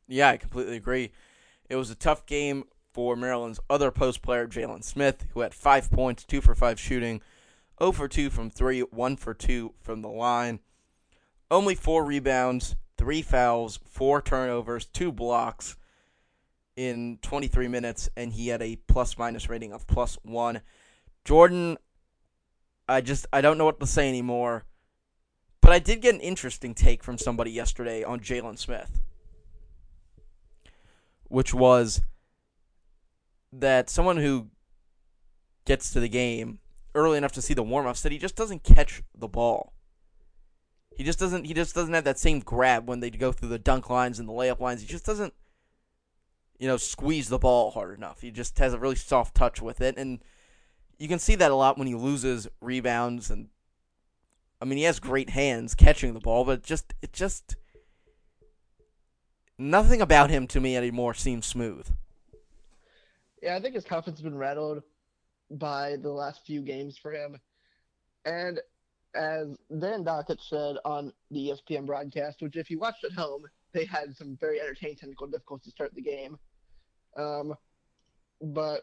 [0.08, 1.12] Yeah, I completely agree.
[1.68, 5.90] It was a tough game for Maryland's other post player, Jalen Smith, who had five
[5.90, 7.20] points, two for five shooting,
[7.78, 10.60] 0 for 2 from three, 1 for 2 from the line.
[11.50, 15.76] Only four rebounds, three fouls, four turnovers, two blocks
[16.74, 20.60] in 23 minutes, and he had a plus minus rating of plus one.
[21.24, 21.76] Jordan,
[22.88, 24.64] I just I don't know what to say anymore.
[25.60, 29.02] But I did get an interesting take from somebody yesterday on Jalen Smith
[31.28, 32.02] which was
[33.52, 34.48] that someone who
[35.64, 36.60] gets to the game
[36.94, 39.72] early enough to see the warm-up said he just doesn't catch the ball.
[40.96, 43.58] He just doesn't he just doesn't have that same grab when they go through the
[43.58, 44.80] dunk lines and the layup lines.
[44.80, 45.34] He just doesn't
[46.58, 48.22] you know squeeze the ball hard enough.
[48.22, 50.20] He just has a really soft touch with it and
[50.98, 53.48] you can see that a lot when he loses rebounds and
[54.60, 57.56] I mean he has great hands catching the ball, but just it just
[59.58, 61.88] nothing about him to me anymore seems smooth.
[63.42, 64.82] Yeah, I think his confidence has been rattled
[65.50, 67.38] by the last few games for him.
[68.24, 68.60] And
[69.14, 73.84] as Dan Dakich said on the ESPN broadcast, which if you watched at home, they
[73.84, 76.38] had some very entertaining technical difficulties to start the game.
[77.16, 77.54] Um,
[78.40, 78.82] but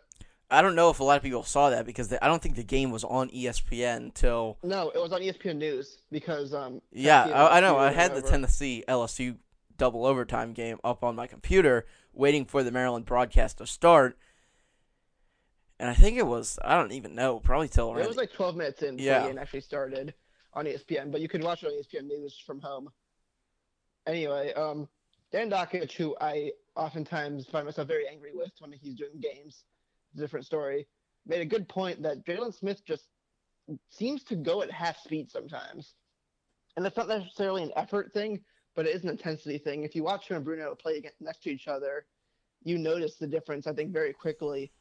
[0.50, 2.56] I don't know if a lot of people saw that because the, I don't think
[2.56, 4.58] the game was on ESPN until.
[4.64, 6.82] No, it was on ESPN News because um.
[6.92, 7.78] Yeah, I, I know.
[7.78, 8.22] I had the.
[8.22, 9.38] Tennessee LSU
[9.78, 14.18] double overtime game up on my computer, waiting for the Maryland broadcast to start.
[15.80, 18.32] And I think it was I don't even know, probably till around It was like
[18.32, 19.22] 12 minutes in before Yeah.
[19.24, 20.14] the game actually started
[20.54, 22.90] on ESPN, but you could watch it on ESPN News from home.
[24.06, 24.88] Anyway, um,
[25.32, 29.64] Dan Dakich, who I oftentimes find myself very angry with when he's doing games,
[30.16, 30.88] different story,
[31.26, 33.08] made a good point that Jalen Smith just
[33.90, 35.96] seems to go at half speed sometimes.
[36.76, 38.42] And that's not necessarily an effort thing,
[38.76, 39.84] but it is an intensity thing.
[39.84, 42.06] If you watch him and Bruno play against, next to each other,
[42.64, 44.72] you notice the difference, I think, very quickly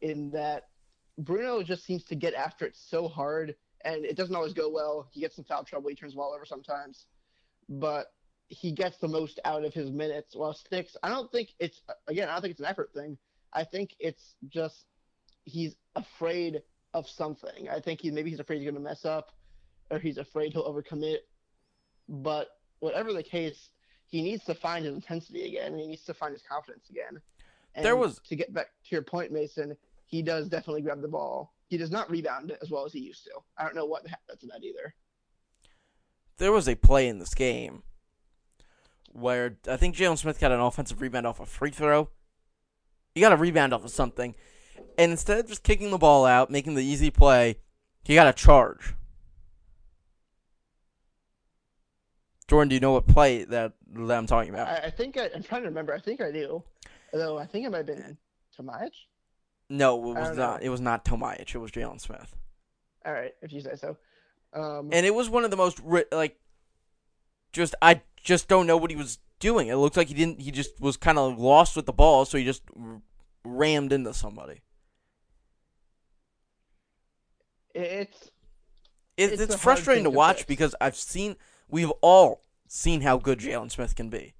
[0.00, 0.68] in that
[1.18, 5.08] Bruno just seems to get after it so hard, and it doesn't always go well.
[5.10, 5.88] He gets in foul trouble.
[5.88, 7.06] He turns the ball over sometimes,
[7.68, 8.12] but
[8.48, 10.34] he gets the most out of his minutes.
[10.34, 12.28] While Stix, I don't think it's again.
[12.28, 13.18] I don't think it's an effort thing.
[13.52, 14.84] I think it's just
[15.44, 16.62] he's afraid
[16.94, 17.68] of something.
[17.68, 19.32] I think he maybe he's afraid he's going to mess up,
[19.90, 21.18] or he's afraid he'll overcommit.
[22.08, 22.48] But
[22.80, 23.70] whatever the case,
[24.06, 25.76] he needs to find his intensity again.
[25.76, 27.20] He needs to find his confidence again.
[27.74, 29.76] And There was- to get back to your point, Mason.
[30.06, 31.54] He does definitely grab the ball.
[31.68, 33.32] He does not rebound it as well as he used to.
[33.58, 34.94] I don't know what that's about either.
[36.38, 37.82] there was a play in this game
[39.10, 42.10] where I think Jalen Smith got an offensive rebound off a free throw.
[43.14, 44.36] He got a rebound off of something,
[44.96, 47.58] and instead of just kicking the ball out, making the easy play,
[48.04, 48.94] he got a charge.
[52.48, 54.68] Jordan, do you know what play that, that I'm talking about?
[54.68, 55.94] I, I think I, I'm trying to remember.
[55.94, 56.62] I think I do.
[57.12, 58.16] Although I think it might have been
[58.54, 58.92] Tomaic.
[59.68, 60.58] no, it was don't know.
[60.60, 61.54] It was not Tomaic.
[61.54, 62.34] It was Jalen Smith,
[63.04, 63.96] All right, if you say so.
[64.54, 66.38] Um, and it was one of the most ri- like,
[67.52, 69.68] just I just don't know what he was doing.
[69.68, 70.40] It looked like he didn't.
[70.40, 73.02] He just was kind of lost with the ball, so he just r-
[73.44, 74.62] rammed into somebody.
[77.74, 78.30] it's
[79.16, 81.36] It's it's, frustrating to watch because I've seen,
[81.68, 84.34] we've all seen how good Jalen Smith can be.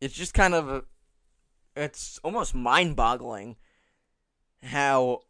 [0.00, 0.84] It's just kind of,
[1.76, 3.56] it's almost mind-boggling
[4.62, 5.22] how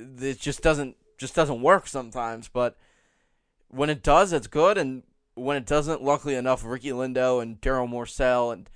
[0.00, 2.48] it just doesn't just doesn't work sometimes.
[2.48, 2.76] But
[3.68, 5.02] when it does, it's good, and
[5.34, 8.70] when it doesn't, luckily enough, Ricky Lindo and Darryl Morsell and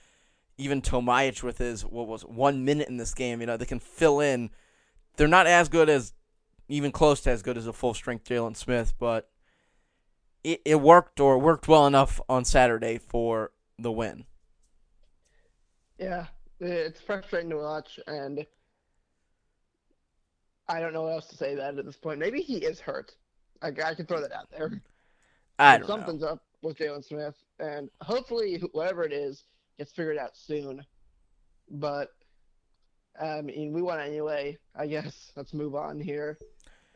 [0.59, 3.81] even Tomaic with his what was one minute in this game, you know, they can
[3.81, 4.51] fill in.
[5.17, 6.13] They're not as good as
[6.69, 9.29] even close to as good as a full strength Jalen Smith, but
[10.45, 14.25] it, it worked or worked well enough on Saturday for the win.
[15.99, 16.27] yeah,
[16.61, 18.45] it's frustrating to watch, and
[20.69, 22.19] I don't know what else to say that at this point.
[22.19, 23.15] Maybe he is hurt.
[23.63, 24.81] I, I can throw that out there.
[25.59, 25.95] I don't know.
[25.97, 29.45] Something's up with Jalen Smith, and hopefully, wh- whatever it is,
[29.79, 30.85] gets figured out soon.
[31.71, 32.11] But
[33.21, 34.59] I mean, we won anyway.
[34.75, 36.39] I guess let's move on here.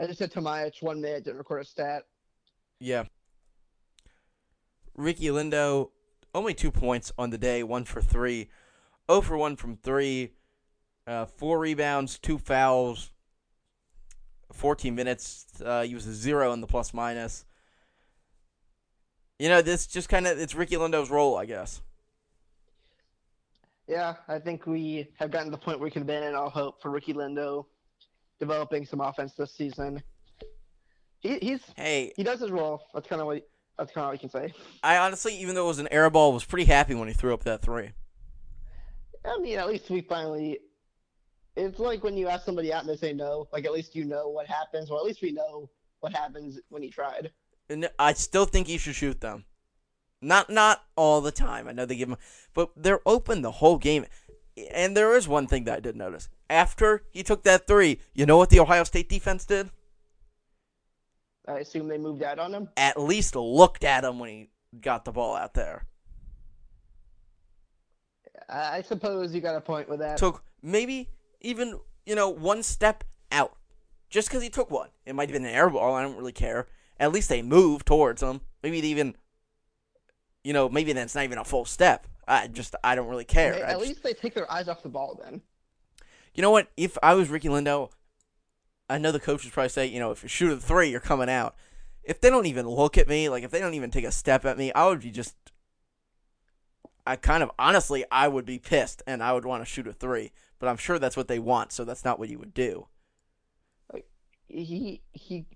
[0.01, 2.03] I just said Tomaic one minute didn't record a stat.
[2.81, 3.05] Yeah.
[4.97, 5.91] Ricky Lindo,
[6.35, 8.49] only two points on the day, one for three.
[9.11, 10.33] 0 for 1 from three.
[11.07, 13.13] Uh, four rebounds, two fouls,
[14.53, 15.47] 14 minutes.
[15.65, 17.45] Uh, he was a zero in the plus minus.
[19.39, 21.81] You know, this just kind of, it's Ricky Lindo's role, I guess.
[23.87, 26.83] Yeah, I think we have gotten to the point where we can abandon all hope
[26.83, 27.67] for Ricky Lindo
[28.41, 30.03] developing some offense this season.
[31.21, 32.83] He, he's Hey, he does his role.
[32.93, 33.47] That's kind of what
[33.79, 34.53] that's kind of all we can say.
[34.83, 37.35] I honestly, even though it was an air ball, was pretty happy when he threw
[37.35, 37.91] up that three.
[39.25, 40.59] I mean, at least we finally.
[41.57, 43.49] It's like when you ask somebody out and they say no.
[43.53, 46.83] Like at least you know what happens, or at least we know what happens when
[46.83, 47.31] he tried.
[47.69, 49.45] And I still think he should shoot them.
[50.21, 51.69] Not not all the time.
[51.69, 52.17] I know they give him,
[52.55, 54.07] but they're open the whole game.
[54.71, 56.29] And there is one thing that I did notice.
[56.49, 59.71] After he took that three, you know what the Ohio State defense did?
[61.49, 62.69] I assume they moved out on him.
[62.77, 65.85] At least looked at him when he got the ball out there.
[68.49, 70.19] I, suppose you got a point with that.
[70.19, 71.09] Took maybe
[71.41, 73.57] even you know one step out,
[74.09, 74.89] just because he took one.
[75.05, 75.95] It might have been an air ball.
[75.95, 76.67] I don't really care.
[76.99, 78.41] At least they moved towards him.
[78.63, 79.17] Maybe they even,
[80.45, 82.07] you know, maybe that's not even a full step.
[82.27, 83.55] I just I don't really care.
[83.65, 85.43] At just- least they take their eyes off the ball then.
[86.35, 86.69] You know what?
[86.77, 87.91] If I was Ricky Lindo,
[88.89, 91.29] I know the coaches probably say, you know, if you shoot a three, you're coming
[91.29, 91.57] out.
[92.05, 94.45] If they don't even look at me, like if they don't even take a step
[94.45, 95.35] at me, I would be just.
[97.05, 99.93] I kind of honestly, I would be pissed, and I would want to shoot a
[99.93, 100.33] three.
[100.59, 102.87] But I'm sure that's what they want, so that's not what you would do.
[104.49, 105.47] He he.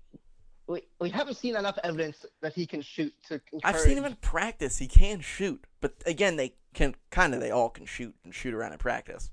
[0.67, 3.41] We, we haven't seen enough evidence that he can shoot to.
[3.63, 7.51] I've seen him in practice; he can shoot, but again, they can kind of they
[7.51, 9.31] all can shoot and shoot around in practice.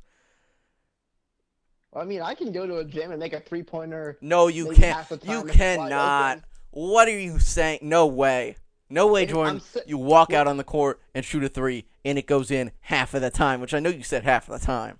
[1.94, 4.18] I mean, I can go to a gym and make a three pointer.
[4.20, 4.96] No, you can't.
[4.96, 6.40] half the time You cannot.
[6.70, 7.80] What are you saying?
[7.82, 8.56] No way.
[8.90, 9.60] No way, Jordan.
[9.60, 12.72] si- You walk out on the court and shoot a three, and it goes in
[12.80, 14.98] half of the time, which I know you said half of the time.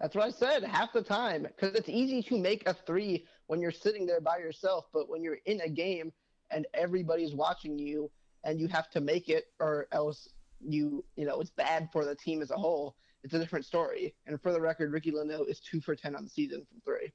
[0.00, 0.62] That's what I said.
[0.64, 4.38] Half the time, because it's easy to make a three when you're sitting there by
[4.38, 6.12] yourself, but when you're in a game
[6.50, 8.10] and everybody's watching you
[8.44, 10.28] and you have to make it, or else
[10.60, 12.94] you, you know, it's bad for the team as a whole.
[13.26, 14.14] It's a different story.
[14.28, 17.12] And for the record, Ricky Lindo is two for ten on the season from three.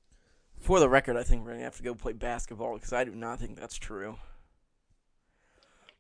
[0.60, 3.16] For the record, I think we're gonna have to go play basketball because I do
[3.16, 4.18] not think that's true.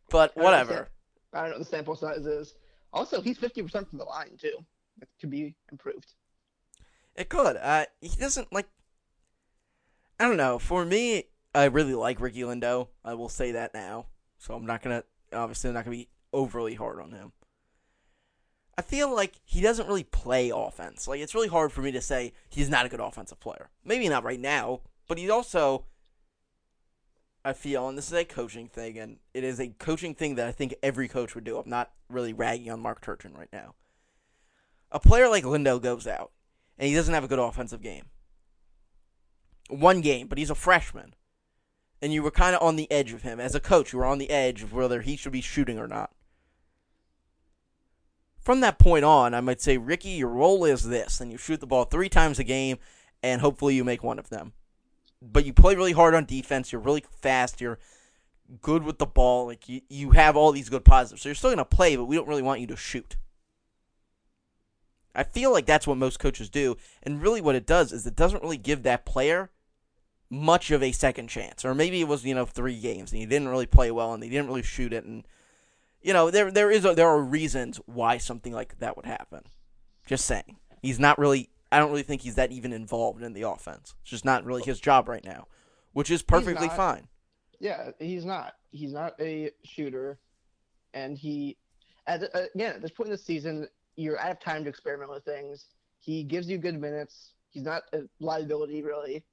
[0.10, 0.90] But whatever.
[1.32, 2.56] I don't know what the sample size is.
[2.92, 4.58] Also, he's fifty percent from the line too.
[5.02, 6.12] It could be improved.
[7.16, 7.56] It could.
[7.56, 8.68] Uh, he doesn't like.
[10.20, 10.60] I don't know.
[10.60, 11.24] For me,
[11.56, 12.90] I really like Ricky Lindo.
[13.06, 14.08] I will say that now.
[14.40, 15.06] So I'm not gonna.
[15.32, 17.32] Obviously, I'm not gonna be overly hard on him.
[18.78, 21.08] I feel like he doesn't really play offense.
[21.08, 23.70] Like it's really hard for me to say he's not a good offensive player.
[23.84, 25.86] Maybe not right now, but he's also.
[27.44, 30.48] I feel, and this is a coaching thing, and it is a coaching thing that
[30.48, 31.58] I think every coach would do.
[31.58, 33.74] I'm not really ragging on Mark Turgeon right now.
[34.92, 36.32] A player like Lindo goes out,
[36.78, 38.06] and he doesn't have a good offensive game.
[39.70, 41.16] One game, but he's a freshman.
[42.00, 43.40] And you were kind of on the edge of him.
[43.40, 45.88] As a coach, you were on the edge of whether he should be shooting or
[45.88, 46.12] not.
[48.42, 51.60] From that point on, I might say, Ricky, your role is this, and you shoot
[51.60, 52.78] the ball three times a game,
[53.22, 54.54] and hopefully you make one of them.
[55.22, 57.78] But you play really hard on defense, you're really fast, you're
[58.62, 61.22] good with the ball, like you, you have all these good positives.
[61.22, 63.16] So you're still gonna play, but we don't really want you to shoot.
[65.14, 68.16] I feel like that's what most coaches do, and really what it does is it
[68.16, 69.52] doesn't really give that player
[70.32, 71.64] much of a second chance.
[71.64, 74.24] Or maybe it was, you know, three games and he didn't really play well and
[74.24, 75.26] he didn't really shoot it and
[76.02, 79.44] you know, there there is a, there are reasons why something like that would happen.
[80.06, 80.58] Just saying.
[80.82, 83.96] He's not really I don't really think he's that even involved in the offense.
[84.02, 85.48] It's just not really his job right now,
[85.94, 86.76] which is perfectly not.
[86.76, 87.08] fine.
[87.60, 88.56] Yeah, he's not.
[88.72, 90.20] He's not a shooter,
[90.94, 91.58] and he,
[92.08, 95.24] at, again, at this point in the season, you're out of time to experiment with
[95.24, 95.68] things.
[96.00, 97.34] He gives you good minutes.
[97.52, 99.24] He's not a liability really,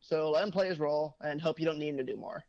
[0.00, 2.44] so let him play his role and hope you don't need him to do more.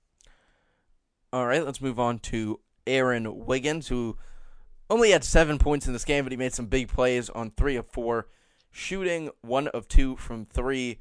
[1.31, 4.17] All right, let's move on to Aaron Wiggins, who
[4.89, 7.75] only had seven points in this game, but he made some big plays on three
[7.75, 8.27] of four,
[8.71, 10.99] shooting one of two from three,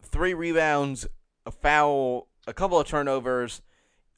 [0.00, 1.06] three rebounds,
[1.44, 3.62] a foul, a couple of turnovers,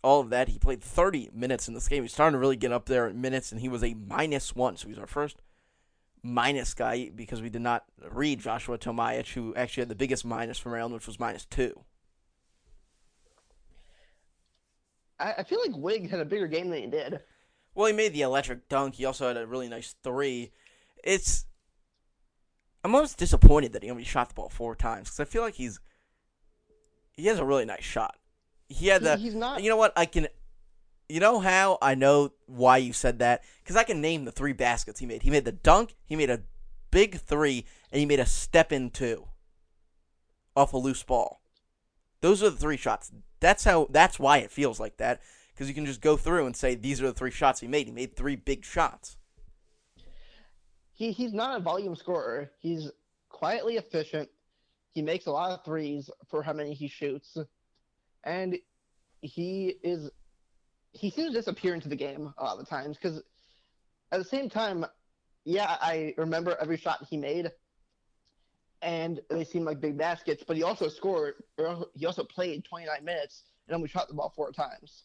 [0.03, 0.49] all of that.
[0.49, 2.03] He played 30 minutes in this game.
[2.03, 4.77] He's starting to really get up there in minutes, and he was a minus one,
[4.77, 5.41] so he's our first
[6.25, 10.59] minus guy because we did not read Joshua Tomaic, who actually had the biggest minus
[10.59, 11.85] from Maryland, which was minus two.
[15.19, 17.21] I, I feel like Wiggs had a bigger game than he did.
[17.75, 18.95] Well, he made the electric dunk.
[18.97, 20.53] He also had a really nice three.
[21.03, 21.47] It's.
[22.85, 25.55] I'm almost disappointed that he only shot the ball four times because I feel like
[25.55, 25.81] he's.
[27.13, 28.17] He has a really nice shot.
[28.69, 29.17] He had He- the.
[29.17, 29.63] he's not.
[29.63, 29.93] You know what?
[29.97, 30.29] I can.
[31.09, 33.43] You know how I know why you said that?
[33.63, 35.23] Because I can name the three baskets he made.
[35.23, 36.41] He made the dunk, he made a
[36.91, 39.27] big three, and he made a step in two
[40.57, 41.43] off a loose ball.
[42.23, 43.13] Those are the three shots.
[43.45, 43.89] That's how.
[43.91, 45.21] That's why it feels like that.
[45.53, 47.87] Because you can just go through and say these are the three shots he made.
[47.87, 49.19] He made three big shots.
[50.95, 52.51] he he's not a volume scorer.
[52.59, 52.91] He's
[53.29, 54.31] quietly efficient.
[54.95, 57.37] He makes a lot of threes for how many he shoots,
[58.25, 58.57] and
[59.21, 60.11] he is
[60.93, 63.23] he seems to disappear into the game a lot of the times because
[64.11, 64.87] at the same time,
[65.45, 67.51] yeah, I remember every shot he made,
[68.85, 70.45] and they seem like big baskets.
[70.47, 71.35] But he also scored.
[71.59, 75.05] Or he also played 29 minutes and only shot the ball four times.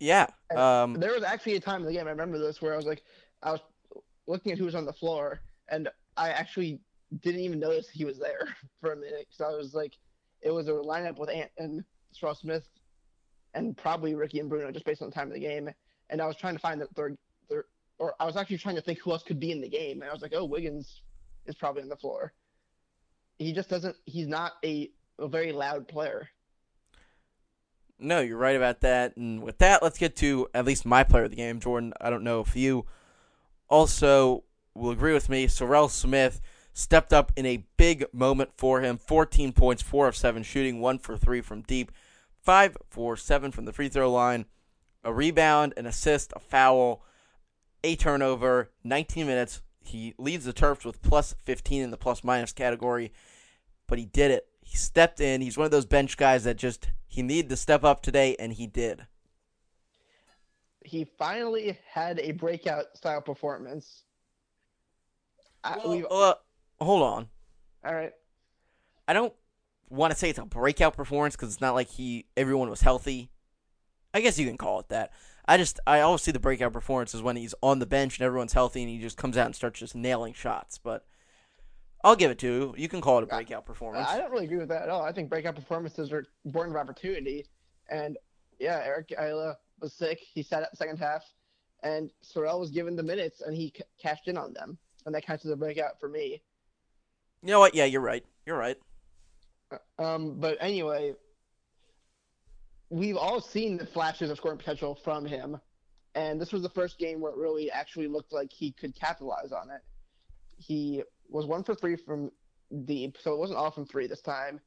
[0.00, 0.26] Yeah.
[0.56, 2.86] Um, There was actually a time in the game I remember this where I was
[2.86, 3.04] like,
[3.42, 3.60] I was
[4.26, 6.80] looking at who was on the floor, and I actually
[7.20, 8.48] didn't even notice he was there
[8.80, 9.96] for a minute because I was like,
[10.40, 12.66] it was a lineup with Ant and Serrel Smith,
[13.54, 15.70] and probably Ricky and Bruno just based on the time of the game,
[16.10, 17.16] and I was trying to find the third,
[17.48, 17.66] third,
[17.98, 20.10] or I was actually trying to think who else could be in the game, and
[20.10, 21.02] I was like, oh, Wiggins
[21.46, 22.32] is probably on the floor.
[23.38, 23.96] He just doesn't.
[24.06, 26.28] He's not a, a very loud player.
[27.98, 29.16] No, you're right about that.
[29.16, 31.92] And with that, let's get to at least my player of the game, Jordan.
[32.00, 32.86] I don't know if you
[33.68, 34.44] also
[34.74, 35.46] will agree with me.
[35.46, 36.40] Serrel Smith
[36.72, 38.96] stepped up in a big moment for him.
[38.96, 41.92] 14 points, 4 of 7 shooting, 1 for 3 from deep,
[42.42, 44.46] 5 for 7 from the free throw line,
[45.04, 47.04] a rebound, an assist, a foul,
[47.84, 49.62] a turnover, 19 minutes.
[49.84, 53.12] He leads the Terps with plus 15 in the plus minus category,
[53.86, 54.46] but he did it.
[54.62, 55.40] He stepped in.
[55.40, 58.52] He's one of those bench guys that just he needed to step up today, and
[58.52, 59.06] he did.
[60.84, 64.02] He finally had a breakout style performance.
[65.62, 66.34] I, Well, uh,
[66.84, 67.28] hold on.
[67.84, 68.12] All right.
[69.06, 69.34] I don't
[69.90, 73.30] want to say it's a breakout performance because it's not like he everyone was healthy.
[74.14, 75.12] I guess you can call it that.
[75.46, 78.52] I just I always see the breakout performances when he's on the bench and everyone's
[78.52, 80.78] healthy and he just comes out and starts just nailing shots.
[80.78, 81.04] But
[82.04, 82.74] I'll give it to you.
[82.76, 84.08] You can call it a breakout performance.
[84.08, 85.02] I don't really agree with that at all.
[85.02, 87.46] I think breakout performances are born of opportunity.
[87.90, 88.16] And
[88.58, 90.20] yeah, Eric Ayala was sick.
[90.20, 91.24] He sat out the second half,
[91.82, 95.26] and Serrel was given the minutes, and he c- cashed in on them, and that
[95.26, 96.42] counts as a breakout for me.
[97.42, 97.74] You know what?
[97.74, 98.24] Yeah, you're right.
[98.46, 98.78] You're right.
[99.98, 101.14] Um, but anyway,
[102.92, 105.58] we've all seen the flashes of scoring potential from him,
[106.14, 109.50] and this was the first game where it really actually looked like he could capitalize
[109.50, 109.80] on it.
[110.58, 112.30] He was one for three from
[112.84, 114.60] deep, so it wasn't all from three this time.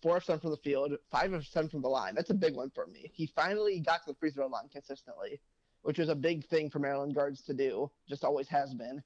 [0.00, 2.14] Four of seven from the field, five of seven from the line.
[2.14, 3.10] That's a big one for me.
[3.12, 5.40] He finally got to the free throw line consistently,
[5.82, 7.90] which is a big thing for Maryland guards to do.
[8.08, 9.02] Just always has been.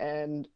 [0.00, 0.48] And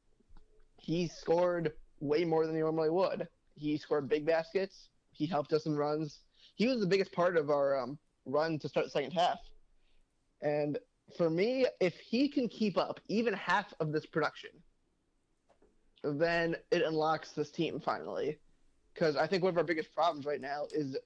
[0.77, 3.29] he scored way more than he normally would.
[3.55, 4.89] He scored big baskets.
[5.13, 6.19] He helped us in runs.
[6.57, 9.39] He was the biggest part of our um, run to start the second half.
[10.43, 10.79] And
[11.17, 14.51] for me, if he can keep up even half of this production,
[16.03, 18.39] then it unlocks this team finally.
[18.95, 20.97] Because I think one of our biggest problems right now is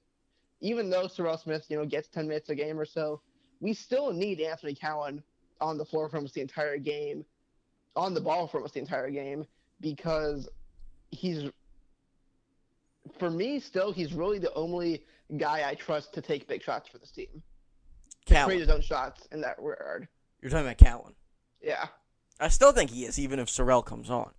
[0.61, 3.21] even though Serrel Smith, you know, gets 10 minutes a game or so,
[3.59, 5.21] we still need Anthony Cowan
[5.59, 7.25] on the floor for almost the entire game,
[7.95, 9.45] on the ball for almost the entire game,
[9.81, 10.47] because
[11.09, 11.49] he's,
[13.19, 15.03] for me, still, he's really the only
[15.37, 17.41] guy I trust to take big shots for this team.
[18.25, 18.45] Cowan.
[18.45, 20.07] create his own shots in that regard.
[20.41, 21.13] You're talking about Cowan.
[21.61, 21.87] Yeah.
[22.39, 24.31] I still think he is, even if Serrel comes on.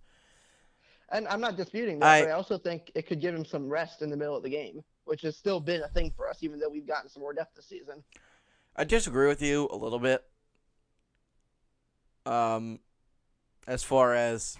[1.09, 3.69] And I'm not disputing that, I- but I also think it could give him some
[3.69, 6.39] rest in the middle of the game, which has still been a thing for us,
[6.41, 8.03] even though we've gotten some more depth this season.
[8.75, 10.23] I disagree with you a little bit.
[12.25, 12.79] Um,
[13.67, 14.57] as far as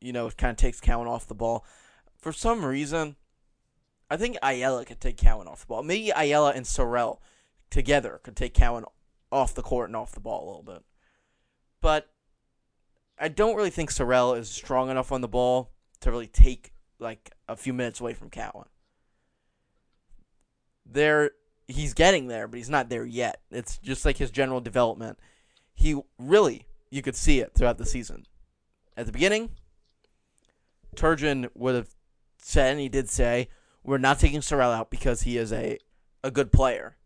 [0.00, 1.64] you know, it kind of takes Cowan off the ball.
[2.24, 3.16] For some reason,
[4.08, 5.82] I think Ayala could take Cowan off the ball.
[5.82, 7.18] Maybe Ayala and Serrel
[7.68, 8.86] together could take Cowan
[9.30, 10.82] off the court and off the ball a little bit.
[11.82, 12.08] But
[13.18, 17.30] I don't really think Serrel is strong enough on the ball to really take like
[17.46, 18.68] a few minutes away from Cowan.
[20.86, 21.32] There
[21.68, 23.42] he's getting there, but he's not there yet.
[23.50, 25.18] It's just like his general development.
[25.74, 28.24] He really, you could see it throughout the season.
[28.96, 29.50] At the beginning,
[30.96, 31.93] Turgeon would have
[32.46, 33.48] said, and he did say,
[33.82, 35.78] we're not taking Serrel out because he is a,
[36.22, 36.96] a good player.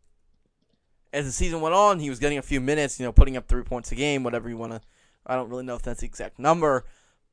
[1.12, 3.47] As the season went on, he was getting a few minutes, you know, putting up
[3.47, 4.80] three points a game, whatever you want to.
[5.24, 6.86] I don't really know if that's the exact number,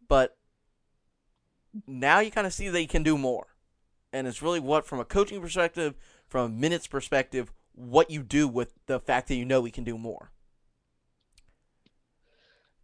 [0.07, 0.37] but
[1.87, 3.47] now you kind of see that he can do more.
[4.13, 5.95] And it's really what, from a coaching perspective,
[6.27, 9.83] from a minutes perspective, what you do with the fact that you know we can
[9.83, 10.31] do more.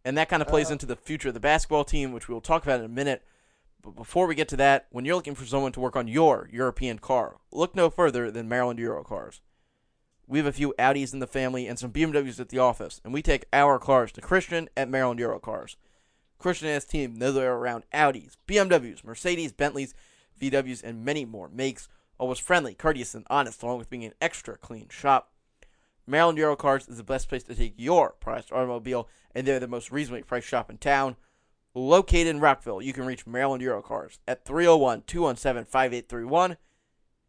[0.04, 2.34] And that kind of plays Uh, into the future of the basketball team, which we
[2.34, 3.24] will talk about in a minute.
[3.82, 6.48] But before we get to that, when you're looking for someone to work on your
[6.52, 9.40] European car, look no further than Maryland Euro Cars.
[10.28, 13.12] We have a few Audis in the family and some BMWs at the office, and
[13.12, 15.76] we take our cars to Christian at Maryland Euro Cars.
[16.38, 19.94] Christian and his team know they're around Audis, BMWs, Mercedes, Bentleys,
[20.40, 21.88] VWs, and many more makes.
[22.18, 25.32] Always friendly, courteous, and honest, along with being an extra clean shop.
[26.06, 29.66] Maryland Euro Cars is the best place to take your prized automobile, and they're the
[29.66, 31.16] most reasonably priced shop in town.
[31.74, 36.56] Located in Rockville, you can reach Maryland Eurocars at 301 217 5831.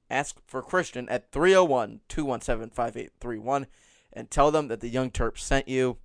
[0.09, 3.67] Ask for Christian at 301 217 5831
[4.11, 5.97] and tell them that the Young Terps sent you.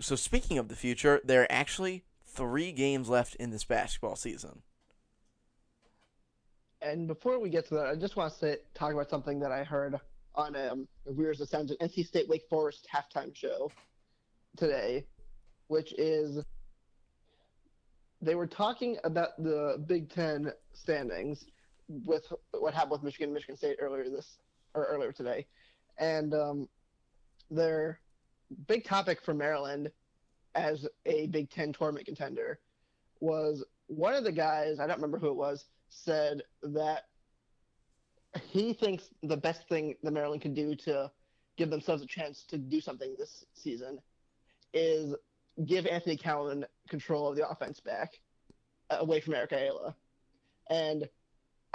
[0.00, 4.62] So, speaking of the future, there are actually three games left in this basketball season.
[6.80, 9.50] And before we get to that, I just want to say, talk about something that
[9.50, 9.98] I heard
[10.34, 10.88] on um,
[11.44, 13.72] Sounds, an NC State Wake Forest halftime show
[14.56, 15.04] today,
[15.68, 16.42] which is
[18.20, 21.44] they were talking about the Big Ten standings
[21.88, 24.38] with what happened with Michigan, Michigan State earlier this
[24.74, 25.46] or earlier today,
[25.98, 26.68] and um,
[27.50, 28.00] their
[28.66, 29.90] big topic for Maryland
[30.54, 32.58] as a Big Ten tournament contender
[33.20, 37.04] was one of the guys I don't remember who it was said that
[38.42, 41.10] he thinks the best thing that Maryland could do to
[41.56, 43.98] give themselves a chance to do something this season
[44.74, 45.14] is
[45.66, 48.20] give Anthony Cowan control of the offense back
[48.90, 49.94] uh, away from Eric Ayala.
[50.70, 51.08] And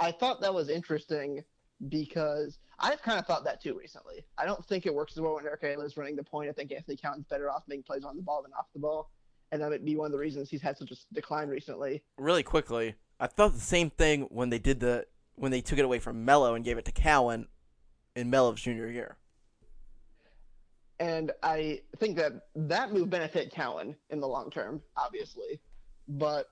[0.00, 1.42] I thought that was interesting
[1.88, 4.24] because I've kind of thought that too recently.
[4.38, 6.48] I don't think it works as well when Eric Ayala is running the point.
[6.48, 9.10] I think Anthony Cowan's better off making plays on the ball than off the ball.
[9.52, 12.02] And that might be one of the reasons he's had such a decline recently.
[12.18, 15.06] Really quickly, I thought the same thing when they did the
[15.36, 17.46] when they took it away from Melo and gave it to Cowan
[18.16, 19.16] in Melo's junior year.
[21.04, 25.60] And I think that that move benefit Cowan in the long term, obviously,
[26.08, 26.46] but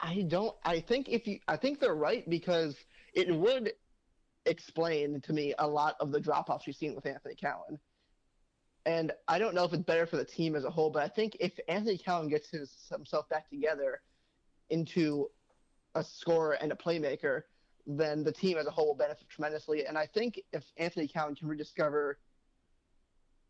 [0.00, 0.56] I don't.
[0.64, 2.74] I think if you, I think they're right because
[3.12, 3.72] it would
[4.46, 7.78] explain to me a lot of the drop offs you've seen with Anthony Cowan.
[8.84, 11.08] And I don't know if it's better for the team as a whole, but I
[11.08, 14.00] think if Anthony Cowan gets his, himself back together
[14.70, 15.30] into
[15.94, 17.42] a scorer and a playmaker,
[17.86, 19.86] then the team as a whole will benefit tremendously.
[19.86, 22.18] And I think if Anthony Cowan can rediscover,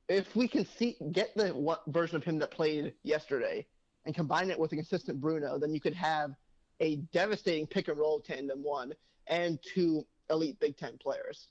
[0.09, 3.67] if we can see get the what version of him that played yesterday
[4.05, 6.35] and combine it with a consistent Bruno, then you could have
[6.81, 8.93] a devastating pick and roll tandem one
[9.27, 11.49] and two elite Big Ten players.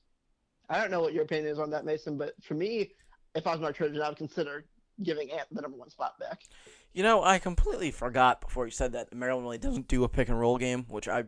[0.69, 2.91] I don't know what your opinion is on that, Mason, but for me,
[3.35, 4.65] if I was Mark Turgeon, I would consider
[5.01, 6.43] giving Ant the number one spot back.
[6.93, 10.29] You know, I completely forgot before you said that Maryland really doesn't do a pick
[10.29, 11.25] and roll game, which I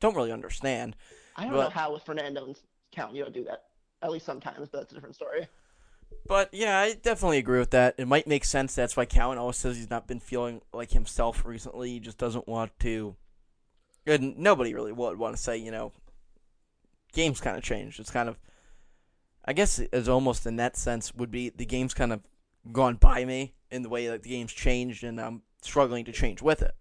[0.00, 0.96] don't really understand.
[1.36, 2.56] I don't but, know how with Fernando and
[2.90, 3.64] Cowan you don't do that.
[4.02, 5.46] At least sometimes, but that's a different story.
[6.26, 7.94] But yeah, I definitely agree with that.
[7.98, 8.74] It might make sense.
[8.74, 11.90] That's why Cowan always says he's not been feeling like himself recently.
[11.90, 13.16] He just doesn't want to.
[14.06, 15.92] And nobody really would want to say, you know,
[17.12, 17.98] game's kind of changed.
[18.00, 18.38] It's kind of
[19.44, 22.20] I guess as almost in that sense would be the game's kind of
[22.72, 26.42] gone by me in the way that the game's changed and I'm struggling to change
[26.42, 26.74] with it.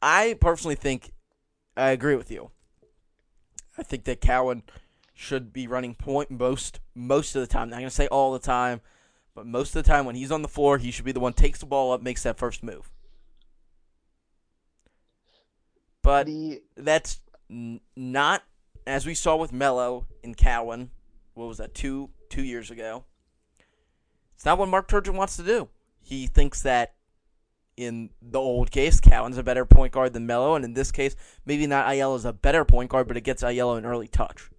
[0.00, 1.12] I personally think
[1.76, 2.50] I agree with you.
[3.76, 4.62] I think that Cowan
[5.14, 7.70] should be running point most most of the time.
[7.70, 8.80] Not gonna say all the time,
[9.34, 11.32] but most of the time when he's on the floor, he should be the one
[11.32, 12.90] takes the ball up, makes that first move.
[16.02, 18.42] But The that's n- not
[18.86, 20.90] as we saw with Melo in Cowan.
[21.34, 21.74] What was that?
[21.74, 23.04] Two two years ago.
[24.34, 25.68] It's not what Mark Turgeon wants to do.
[26.00, 26.94] He thinks that
[27.76, 31.14] in the old case, Cowan's a better point guard than Melo, and in this case,
[31.46, 34.50] maybe not Ayala's a better point guard, but it gets Ayala an early touch.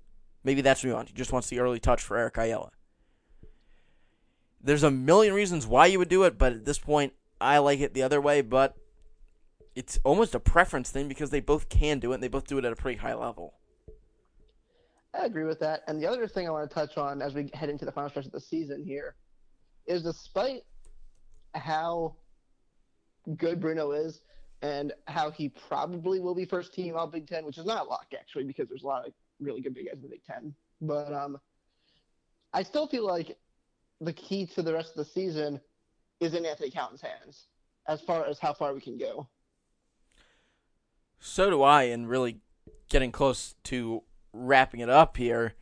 [0.43, 1.11] Maybe that's what he wants.
[1.11, 2.71] He just wants the early touch for Eric Ayala.
[4.61, 7.79] There's a million reasons why you would do it, but at this point, I like
[7.79, 8.41] it the other way.
[8.41, 8.75] But
[9.75, 12.57] it's almost a preference thing because they both can do it, and they both do
[12.57, 13.55] it at a pretty high level.
[15.13, 15.83] I agree with that.
[15.87, 18.09] And the other thing I want to touch on as we head into the final
[18.09, 19.15] stretch of the season here
[19.85, 20.63] is despite
[21.53, 22.15] how
[23.37, 24.21] good Bruno is
[24.61, 27.89] and how he probably will be first team all Big Ten, which is not a
[27.89, 29.13] lock actually because there's a lot of
[29.43, 30.53] really good big guys in the Big Ten.
[30.81, 31.39] But um,
[32.53, 33.37] I still feel like
[34.01, 35.59] the key to the rest of the season
[36.19, 37.47] is in Anthony Cowan's hands
[37.87, 39.27] as far as how far we can go.
[41.19, 42.39] So do I, and really
[42.89, 45.53] getting close to wrapping it up here.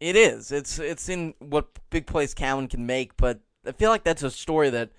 [0.00, 0.50] It is.
[0.50, 4.30] It's it's in what big plays Cowan can make, but I feel like that's a
[4.30, 4.90] story that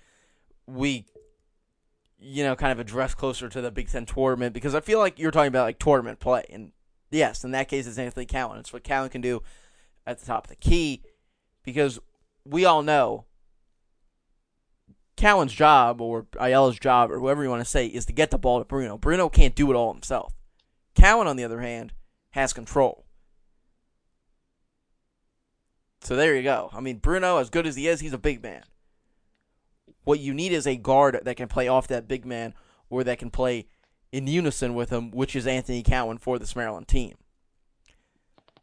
[0.66, 1.04] we
[2.18, 5.18] you know kind of address closer to the Big Ten tournament because I feel like
[5.18, 6.72] you're talking about like tournament play, and
[7.14, 8.58] yes, in that case it's Anthony Cowan.
[8.58, 9.42] It's what Cowan can do
[10.06, 11.02] at the top of the key
[11.62, 11.98] because
[12.44, 13.24] we all know
[15.16, 18.38] Cowan's job or Ayala's job or whoever you want to say is to get the
[18.38, 18.98] ball to Bruno.
[18.98, 20.34] Bruno can't do it all himself.
[20.94, 21.92] Cowan, on the other hand,
[22.30, 23.04] has control.
[26.02, 26.68] So there you go.
[26.72, 28.62] I mean, Bruno, as good as he is, he's a big man.
[30.04, 32.54] What you need is a guard that can play off that big man
[32.90, 33.66] or that can play
[34.14, 37.16] in unison with him, which is Anthony Cowan for this Maryland team.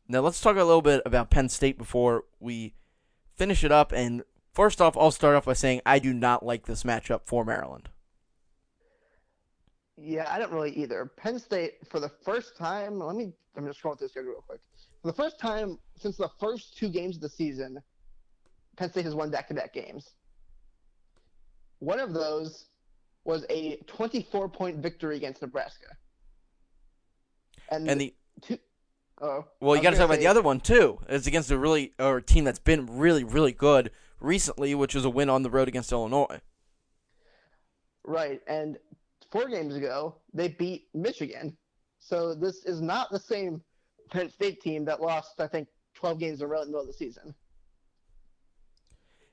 [0.07, 2.73] Now, let's talk a little bit about Penn State before we
[3.35, 3.91] finish it up.
[3.91, 4.23] And
[4.53, 7.89] first off, I'll start off by saying I do not like this matchup for Maryland.
[9.97, 11.11] Yeah, I don't really either.
[11.17, 14.43] Penn State, for the first time, let me, I'm just scrolling through the schedule real
[14.47, 14.61] quick.
[15.01, 17.77] For the first time since the first two games of the season,
[18.77, 20.11] Penn State has won back to back games.
[21.79, 22.67] One of those
[23.23, 25.87] was a 24 point victory against Nebraska.
[27.69, 28.57] And, And the two,
[29.21, 30.99] oh, Well, you got to talk gonna about the other one too.
[31.07, 35.05] It's against a really or a team that's been really really good recently, which is
[35.05, 36.41] a win on the road against Illinois.
[38.03, 38.77] Right, and
[39.31, 41.55] four games ago they beat Michigan.
[41.99, 43.61] So this is not the same
[44.09, 46.81] Penn State team that lost, I think, 12 games in a row in the middle
[46.81, 47.33] of the season.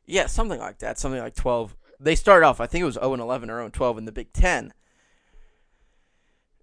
[0.08, 0.98] Yeah, something like that.
[0.98, 1.76] Something like twelve.
[2.00, 4.04] They started off, I think it was zero and eleven or zero and twelve in
[4.04, 4.72] the Big Ten.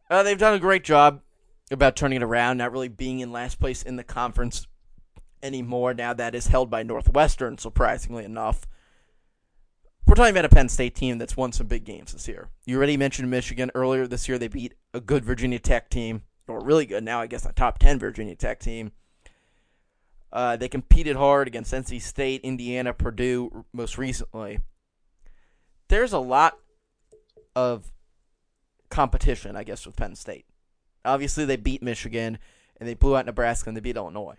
[0.10, 1.22] Uh, they've done a great job
[1.72, 4.68] about turning it around, not really being in last place in the conference
[5.42, 5.94] anymore.
[5.94, 8.68] Now that is held by Northwestern, surprisingly enough.
[10.06, 12.50] We're talking about a Penn State team that's won some big games this year.
[12.66, 14.38] You already mentioned Michigan earlier this year.
[14.38, 17.80] They beat a good Virginia Tech team, or really good now, I guess, a top
[17.80, 18.92] 10 Virginia Tech team.
[20.32, 24.60] Uh, they competed hard against NC State, Indiana, Purdue most recently.
[25.88, 26.58] There's a lot
[27.56, 27.92] of
[28.90, 30.46] competition, I guess, with Penn State.
[31.04, 32.40] Obviously, they beat Michigan,
[32.78, 34.38] and they blew out Nebraska, and they beat Illinois.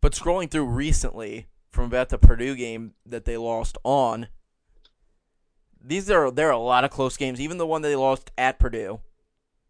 [0.00, 4.28] But scrolling through recently from about the Purdue game that they lost on,
[5.82, 7.40] these are there are a lot of close games.
[7.40, 9.00] Even the one that they lost at Purdue,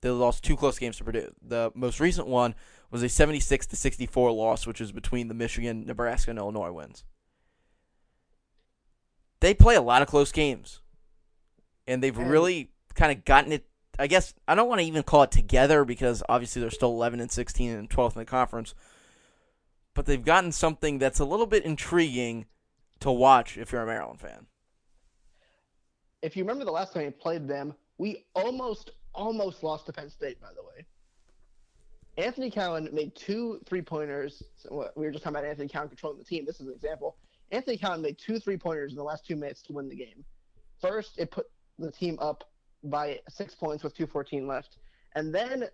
[0.00, 1.32] they lost two close games to Purdue.
[1.40, 2.55] The most recent one
[2.90, 7.05] was a 76 to 64 loss, which was between the Michigan, Nebraska, and Illinois wins.
[9.45, 10.80] They play a lot of close games,
[11.86, 13.68] and they've And- really kind of gotten it.
[13.99, 17.20] I guess I don't want to even call it together because obviously they're still 11
[17.20, 18.74] and 16 and 12th in the conference,
[19.92, 22.47] but they've gotten something that's a little bit intriguing
[23.01, 24.47] to watch if you're a Maryland fan.
[26.22, 30.09] If you remember the last time we played them, we almost, almost lost to Penn
[30.09, 30.86] State, by the way.
[32.16, 34.42] Anthony Cowan made two three pointers.
[34.57, 36.47] So we were just talking about Anthony Cowan controlling the team.
[36.47, 37.18] This is an example.
[37.55, 40.24] Anthony Cowan made two three pointers in the last two minutes to win the game.
[40.80, 41.46] First, it put
[41.78, 42.50] the team up
[42.82, 44.78] by six points with 2.14 left.
[45.14, 45.68] And then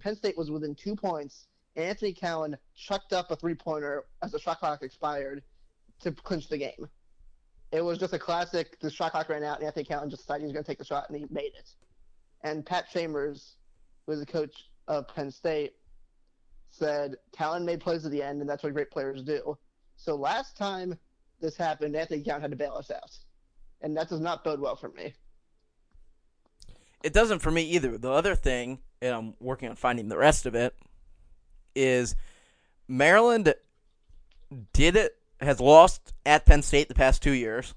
[0.00, 1.46] Penn State was within two points.
[1.74, 5.42] Anthony Cowan chucked up a three pointer as the shot clock expired
[6.00, 6.86] to clinch the game.
[7.72, 8.78] It was just a classic.
[8.80, 10.78] The shot clock ran out, and Anthony Cowan just decided he was going to take
[10.78, 11.70] the shot, and he made it.
[12.42, 13.56] And Pat Chambers,
[14.06, 15.72] who is the coach of Penn State,
[16.70, 19.56] said Cowan made plays at the end, and that's what great players do.
[19.96, 20.98] So last time
[21.40, 23.16] this happened, Anthony Cowan had to bail us out,
[23.80, 25.14] and that does not bode well for me.
[27.02, 27.98] It doesn't for me either.
[27.98, 30.74] The other thing, and I'm working on finding the rest of it,
[31.74, 32.16] is
[32.88, 33.54] Maryland
[34.72, 37.74] did it has lost at Penn State the past two years.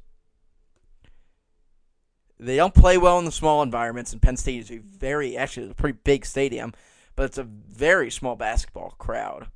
[2.39, 5.69] They don't play well in the small environments, and Penn State is a very actually
[5.69, 6.73] a pretty big stadium,
[7.15, 9.47] but it's a very small basketball crowd.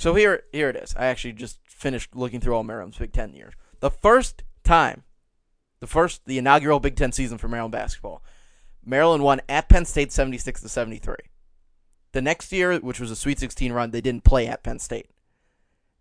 [0.00, 0.94] So here here it is.
[0.96, 3.52] I actually just finished looking through all Maryland's Big Ten years.
[3.80, 5.02] The first time
[5.80, 8.24] the first the inaugural Big Ten season for Maryland basketball.
[8.82, 11.28] Maryland won at Penn State seventy six to seventy three.
[12.12, 15.10] The next year, which was a Sweet sixteen run, they didn't play at Penn State.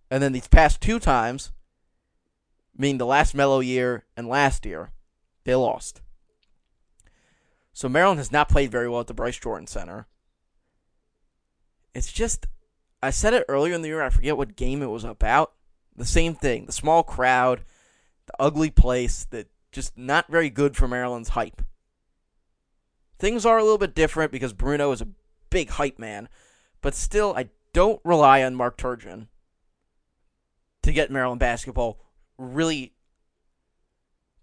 [0.10, 1.52] And then these past two times,
[2.78, 4.92] meaning the last Melo year and last year,
[5.44, 6.00] they lost.
[7.74, 10.08] So Maryland has not played very well at the Bryce Jordan Center.
[11.94, 12.48] It's just
[13.02, 15.54] I said it earlier in the year, I forget what game it was about.
[15.96, 16.66] The same thing.
[16.66, 17.62] The small crowd,
[18.26, 21.62] the ugly place, that just not very good for Maryland's hype.
[23.18, 25.08] Things are a little bit different because Bruno is a
[25.50, 26.30] big hype man,
[26.82, 29.28] but still, I don't rely on Mark Turgeon
[30.84, 32.00] to get Maryland basketball
[32.38, 32.94] really.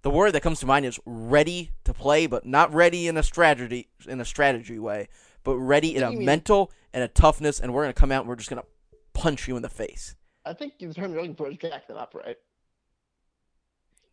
[0.03, 3.23] The word that comes to mind is ready to play, but not ready in a
[3.25, 5.09] strategy in a strategy way,
[5.43, 7.61] but ready in a mean- mental and a toughness.
[7.61, 8.65] And we're gonna come out and we're just gonna
[9.13, 10.17] punch you in the face.
[10.45, 12.39] I think the term you're looking for is jack them up, right?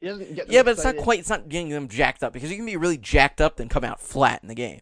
[0.01, 1.19] He doesn't get Yeah, but it's not quite.
[1.19, 3.85] It's not getting them jacked up because you can be really jacked up then come
[3.85, 4.81] out flat in the game.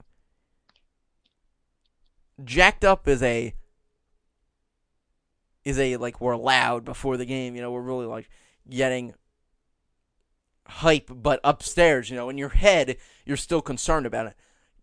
[2.44, 3.54] Jacked up is a
[5.64, 7.56] is a like we're loud before the game.
[7.56, 8.30] You know, we're really like
[8.68, 9.14] getting
[10.66, 12.10] hype, but upstairs.
[12.10, 14.34] You know, in your head, you're still concerned about it.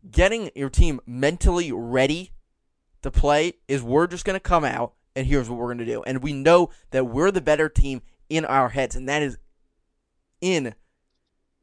[0.08, 2.30] Getting your team mentally ready
[3.02, 5.84] to play is we're just going to come out and here's what we're going to
[5.84, 9.36] do, and we know that we're the better team in our heads, and that is
[10.40, 10.74] in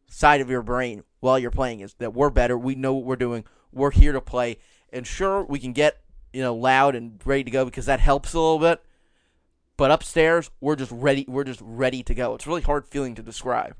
[0.08, 2.58] side of your brain while you're playing is that we're better.
[2.58, 3.46] We know what we're doing.
[3.72, 4.58] We're here to play.
[4.92, 6.02] And sure, we can get
[6.34, 8.82] you know loud and ready to go because that helps a little bit.
[9.78, 11.26] But upstairs, we're just ready.
[11.28, 12.36] We're just ready to go.
[12.36, 13.76] It's really hard feeling to describe.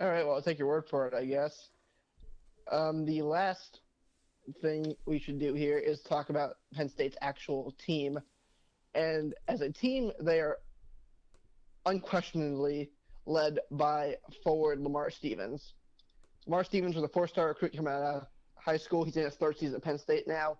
[0.00, 1.70] All right, well, I'll take your word for it, I guess.
[2.70, 3.80] Um, the last
[4.60, 8.18] thing we should do here is talk about Penn State's actual team.
[8.94, 10.58] And as a team, they are
[11.86, 12.90] unquestionably
[13.26, 15.74] led by forward Lamar Stevens.
[16.46, 19.04] Lamar Stevens was a four-star recruit coming out of high school.
[19.04, 20.58] He's in his third season at Penn State now.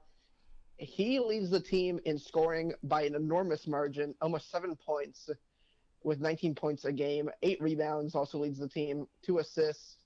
[0.76, 5.28] He leads the team in scoring by an enormous margin, almost seven points,
[6.04, 8.14] with 19 points a game, eight rebounds.
[8.14, 9.96] Also leads the team, two assists.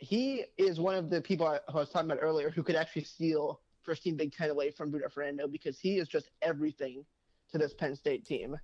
[0.00, 3.04] He is one of the people I, I was talking about earlier who could actually
[3.04, 7.04] steal first team Big Ten away from Bruno Fernando because he is just everything
[7.52, 8.58] to this Penn State team.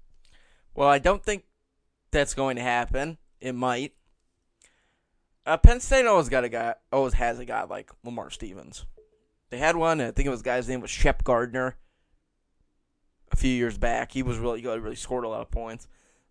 [0.75, 1.45] Well, I don't think
[2.11, 3.19] that's going to happen.
[3.41, 3.93] It might.
[5.45, 8.85] Uh, Penn State always got a guy, always has a guy like Lamar Stevens.
[9.51, 10.01] They had one.
[10.01, 11.77] I think it was guy's name was Shep Garner.
[13.31, 14.81] A few years back, he was really good.
[14.81, 15.87] Really scored a lot of points.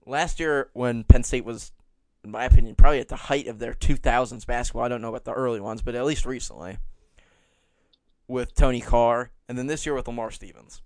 [0.06, 1.72] Last year, when Penn State was,
[2.26, 4.84] in my opinion, probably at the height of their 2000s basketball.
[4.84, 6.78] I don't know about the early ones, but at least recently,
[8.28, 10.82] with Tony Carr, and then this year with Lamar Stevens.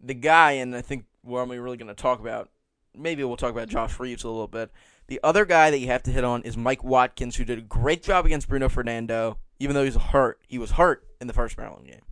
[0.00, 2.50] The guy, and I think what I'm really going to talk about,
[2.96, 4.70] maybe we'll talk about Josh Reaves a little bit.
[5.06, 7.62] The other guy that you have to hit on is Mike Watkins, who did a
[7.62, 10.40] great job against Bruno Fernando, even though he was hurt.
[10.46, 12.02] He was hurt in the first Maryland game.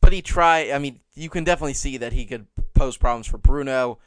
[0.00, 3.28] But but he tried, I mean, you can definitely see that he could pose problems
[3.28, 4.00] for Bruno.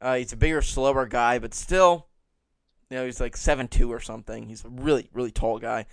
[0.00, 2.07] Uh, he's a bigger, slower guy, but still,
[2.90, 4.48] you know, he's like seven two or something.
[4.48, 5.86] He's a really, really tall guy.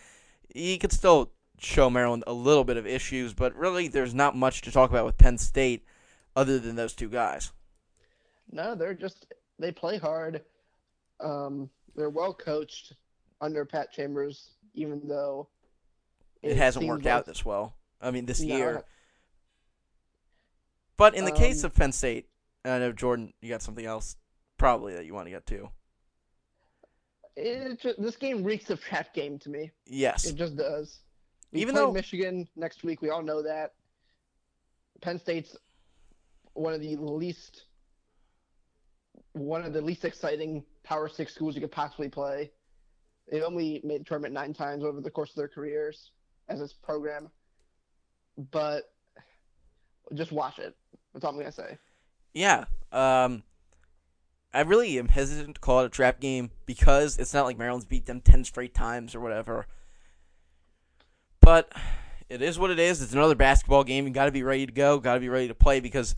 [0.54, 4.62] He could still show Maryland a little bit of issues, but really, there's not much
[4.62, 5.86] to talk about with Penn State
[6.36, 7.52] other than those two guys.
[8.52, 10.42] No, they're just they play hard.
[11.20, 12.94] Um, they're well coached
[13.42, 15.48] under Pat Chambers, even though
[16.42, 17.76] it, hasn't worked like- out this well.
[18.02, 18.84] I mean, this No, year.
[20.98, 22.30] But in the case Um, of Penn State,
[22.64, 24.16] I know Jordan, you got something else
[24.58, 25.70] probably that you want to get to.
[27.38, 29.72] Just, this game reeks of trap game to me.
[29.86, 30.26] Yes.
[30.26, 31.00] It just does.
[31.52, 33.74] We Even though- Michigan next week, we all know that.
[35.02, 35.56] Penn State's
[36.54, 37.66] one of the least
[39.34, 42.52] one of the least exciting Power Six schools you could possibly play.
[43.30, 46.12] They only made the tournament nine times over the course of their careers
[46.48, 47.30] as this program,
[48.52, 48.94] but
[50.14, 50.76] just watch it.
[51.14, 51.78] That's all I'm gonna say.
[52.34, 52.66] Yeah.
[52.92, 53.44] Um,
[54.56, 57.84] I really am hesitant to call it a trap game because it's not like Maryland's
[57.84, 59.68] beat them 10 straight times or whatever.
[61.42, 61.74] But
[62.30, 63.02] it is what it is.
[63.02, 64.08] It's another basketball game.
[64.08, 66.16] You got to be ready to go, got to be ready to play because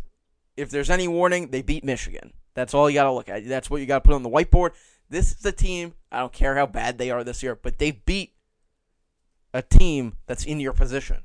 [0.56, 2.32] if there's any warning, they beat Michigan.
[2.54, 3.48] That's all you got to look at.
[3.48, 4.72] That's what you got to put on the whiteboard.
[5.10, 7.90] This is a team, I don't care how bad they are this year, but they
[7.90, 8.34] beat
[9.52, 11.24] a team that's in your position.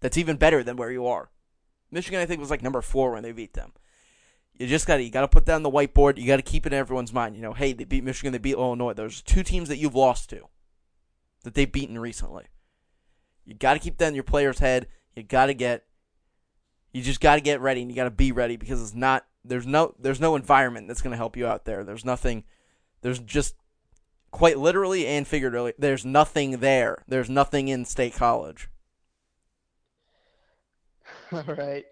[0.00, 1.30] That's even better than where you are.
[1.90, 3.72] Michigan, I think, was like number four when they beat them.
[4.58, 6.18] You just got to you got to put that on the whiteboard.
[6.18, 7.36] You got to keep it in everyone's mind.
[7.36, 8.92] You know, hey, they beat Michigan, they beat Illinois.
[8.92, 10.48] Those two teams that you've lost to,
[11.44, 12.46] that they've beaten recently.
[13.44, 14.88] You got to keep that in your player's head.
[15.14, 15.84] You got to get,
[16.92, 19.26] you just got to get ready, and you got to be ready because it's not
[19.44, 21.84] there's no there's no environment that's going to help you out there.
[21.84, 22.44] There's nothing.
[23.02, 23.54] There's just
[24.32, 25.74] quite literally and figuratively.
[25.78, 27.04] There's nothing there.
[27.06, 28.68] There's nothing in State College.
[31.32, 31.84] All right.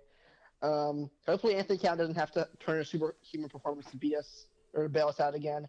[0.66, 4.82] Um, hopefully Anthony Cowan doesn't have to turn a superhuman performance to beat us or
[4.84, 5.68] to bail us out again.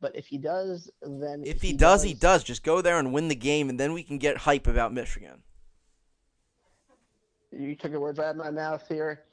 [0.00, 2.44] But if he does, then If he, does, he does.
[2.44, 5.42] Just go there and win the game, and then we can get hype about Michigan.
[7.50, 9.24] You took the words right out of my mouth here.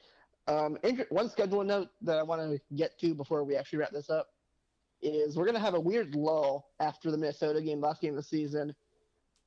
[0.48, 3.92] Um, inter- one schedule note that I want to get to before we actually wrap
[3.92, 4.30] this up
[5.04, 8.18] is we're going to have a weird lull after the Minnesota game, last game of
[8.18, 8.74] the season,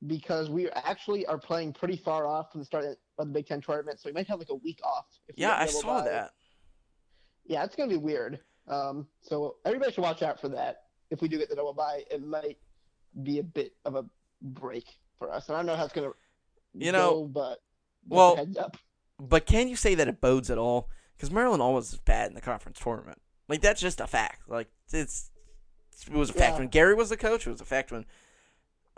[0.07, 3.61] because we actually are playing pretty far off from the start of the Big Ten
[3.61, 5.05] tournament, so we might have like a week off.
[5.35, 6.09] Yeah, I saw bye.
[6.09, 6.31] that.
[7.45, 8.39] Yeah, it's going to be weird.
[8.67, 10.83] Um, so everybody should watch out for that.
[11.09, 12.57] If we do get the double bye, it might
[13.23, 14.05] be a bit of a
[14.41, 14.85] break
[15.17, 15.47] for us.
[15.49, 16.15] And I don't know how it's going to
[16.73, 17.59] You know, go, but
[18.07, 18.77] well, heads up.
[19.19, 20.87] But can you say that it bodes at all?
[21.17, 23.19] Because Maryland always is bad in the conference tournament.
[23.49, 24.47] Like that's just a fact.
[24.47, 25.31] Like it's
[26.07, 26.59] it was a fact Yeah.
[26.59, 27.47] when Gary was the coach.
[27.47, 28.05] It was a fact when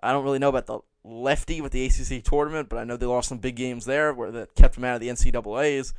[0.04, 3.06] I don't really know about the lefty with the ACC tournament, but I know they
[3.06, 5.94] lost some big games there where that kept them out of the NCAA's.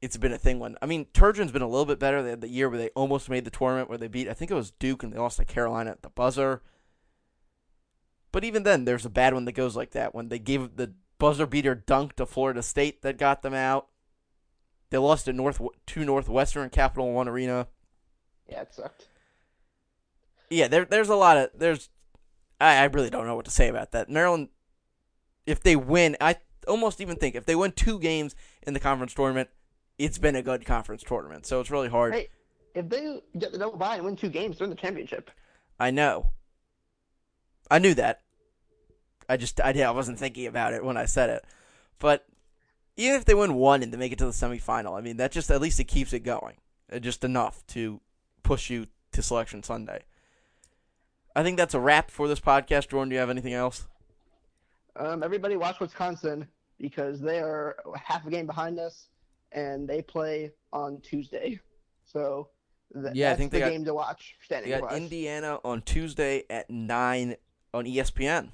[0.00, 2.22] It's been a thing when I mean Turgeon's been a little bit better.
[2.22, 4.50] They had the year where they almost made the tournament where they beat I think
[4.50, 6.62] it was Duke and they lost to Carolina at the buzzer.
[8.30, 10.92] But even then, there's a bad one that goes like that when they gave the
[11.18, 13.88] buzzer beater dunk to Florida State that got them out.
[14.90, 17.66] They lost to North to Northwestern Capital One Arena.
[18.48, 19.08] Yeah, it sucked.
[20.50, 21.90] Yeah, there there's a lot of there's
[22.60, 24.08] I, I really don't know what to say about that.
[24.08, 24.48] Maryland
[25.48, 26.36] if they win, I
[26.66, 29.48] almost even think if they win two games in the conference tournament,
[29.96, 31.46] it's been a good conference tournament.
[31.46, 32.12] So it's really hard.
[32.12, 32.28] Hey,
[32.74, 35.30] if they get the double bye and win two games, they're in the championship.
[35.80, 36.30] I know.
[37.70, 38.20] I knew that.
[39.28, 41.44] I just I did I wasn't thinking about it when I said it.
[41.98, 42.26] But
[42.96, 45.32] even if they win one and they make it to the semifinal, I mean that
[45.32, 46.56] just at least it keeps it going.
[47.00, 48.00] Just enough to
[48.42, 50.04] push you to selection Sunday.
[51.38, 52.88] I think that's a wrap for this podcast.
[52.88, 53.86] Jordan, do you have anything else?
[54.96, 56.48] Um, everybody watch Wisconsin
[56.80, 59.06] because they are half a game behind us,
[59.52, 61.60] and they play on Tuesday.
[62.04, 62.48] So
[62.92, 64.34] th- Yeah, I think the got- game to watch.
[64.50, 64.92] They got.
[64.92, 67.36] Indiana on Tuesday at nine
[67.72, 68.50] on ESPN.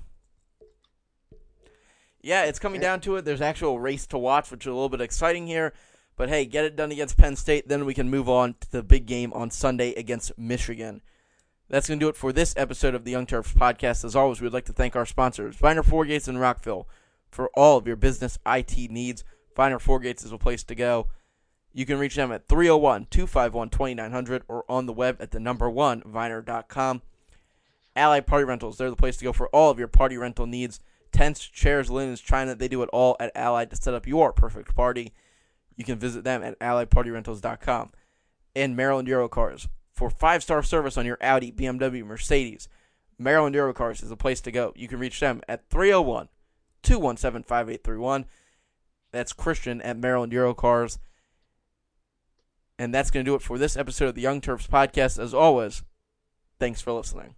[2.20, 3.24] Yeah, it's coming down to it.
[3.24, 5.72] There's actual race to watch, which is a little bit exciting here.
[6.16, 8.82] But hey, get it done against Penn State, then we can move on to the
[8.82, 11.00] big game on Sunday against Michigan.
[11.74, 14.04] That's going to do it for this episode of the Young Terps podcast.
[14.04, 16.86] As always, we'd like to thank our sponsors, Viner Gates in Rockville,
[17.32, 19.24] for all of your business IT needs.
[19.56, 21.08] Viner Four Gates is a place to go.
[21.72, 25.68] You can reach them at 301 251 2900 or on the web at the number
[25.68, 27.02] one, viner.com.
[27.96, 30.78] Allied Party Rentals, they're the place to go for all of your party rental needs.
[31.10, 34.76] Tents, chairs, linens, china, they do it all at Allied to set up your perfect
[34.76, 35.12] party.
[35.74, 37.90] You can visit them at alliedpartyrentals.com.
[38.54, 42.68] And Maryland Eurocars, for five star service on your Audi, BMW, Mercedes.
[43.18, 44.72] Maryland Eurocars is the place to go.
[44.76, 46.28] You can reach them at 301
[46.82, 48.26] 217 5831.
[49.12, 50.98] That's Christian at Maryland Eurocars.
[52.76, 55.22] And that's going to do it for this episode of the Young Terps podcast.
[55.22, 55.84] As always,
[56.58, 57.36] thanks for listening.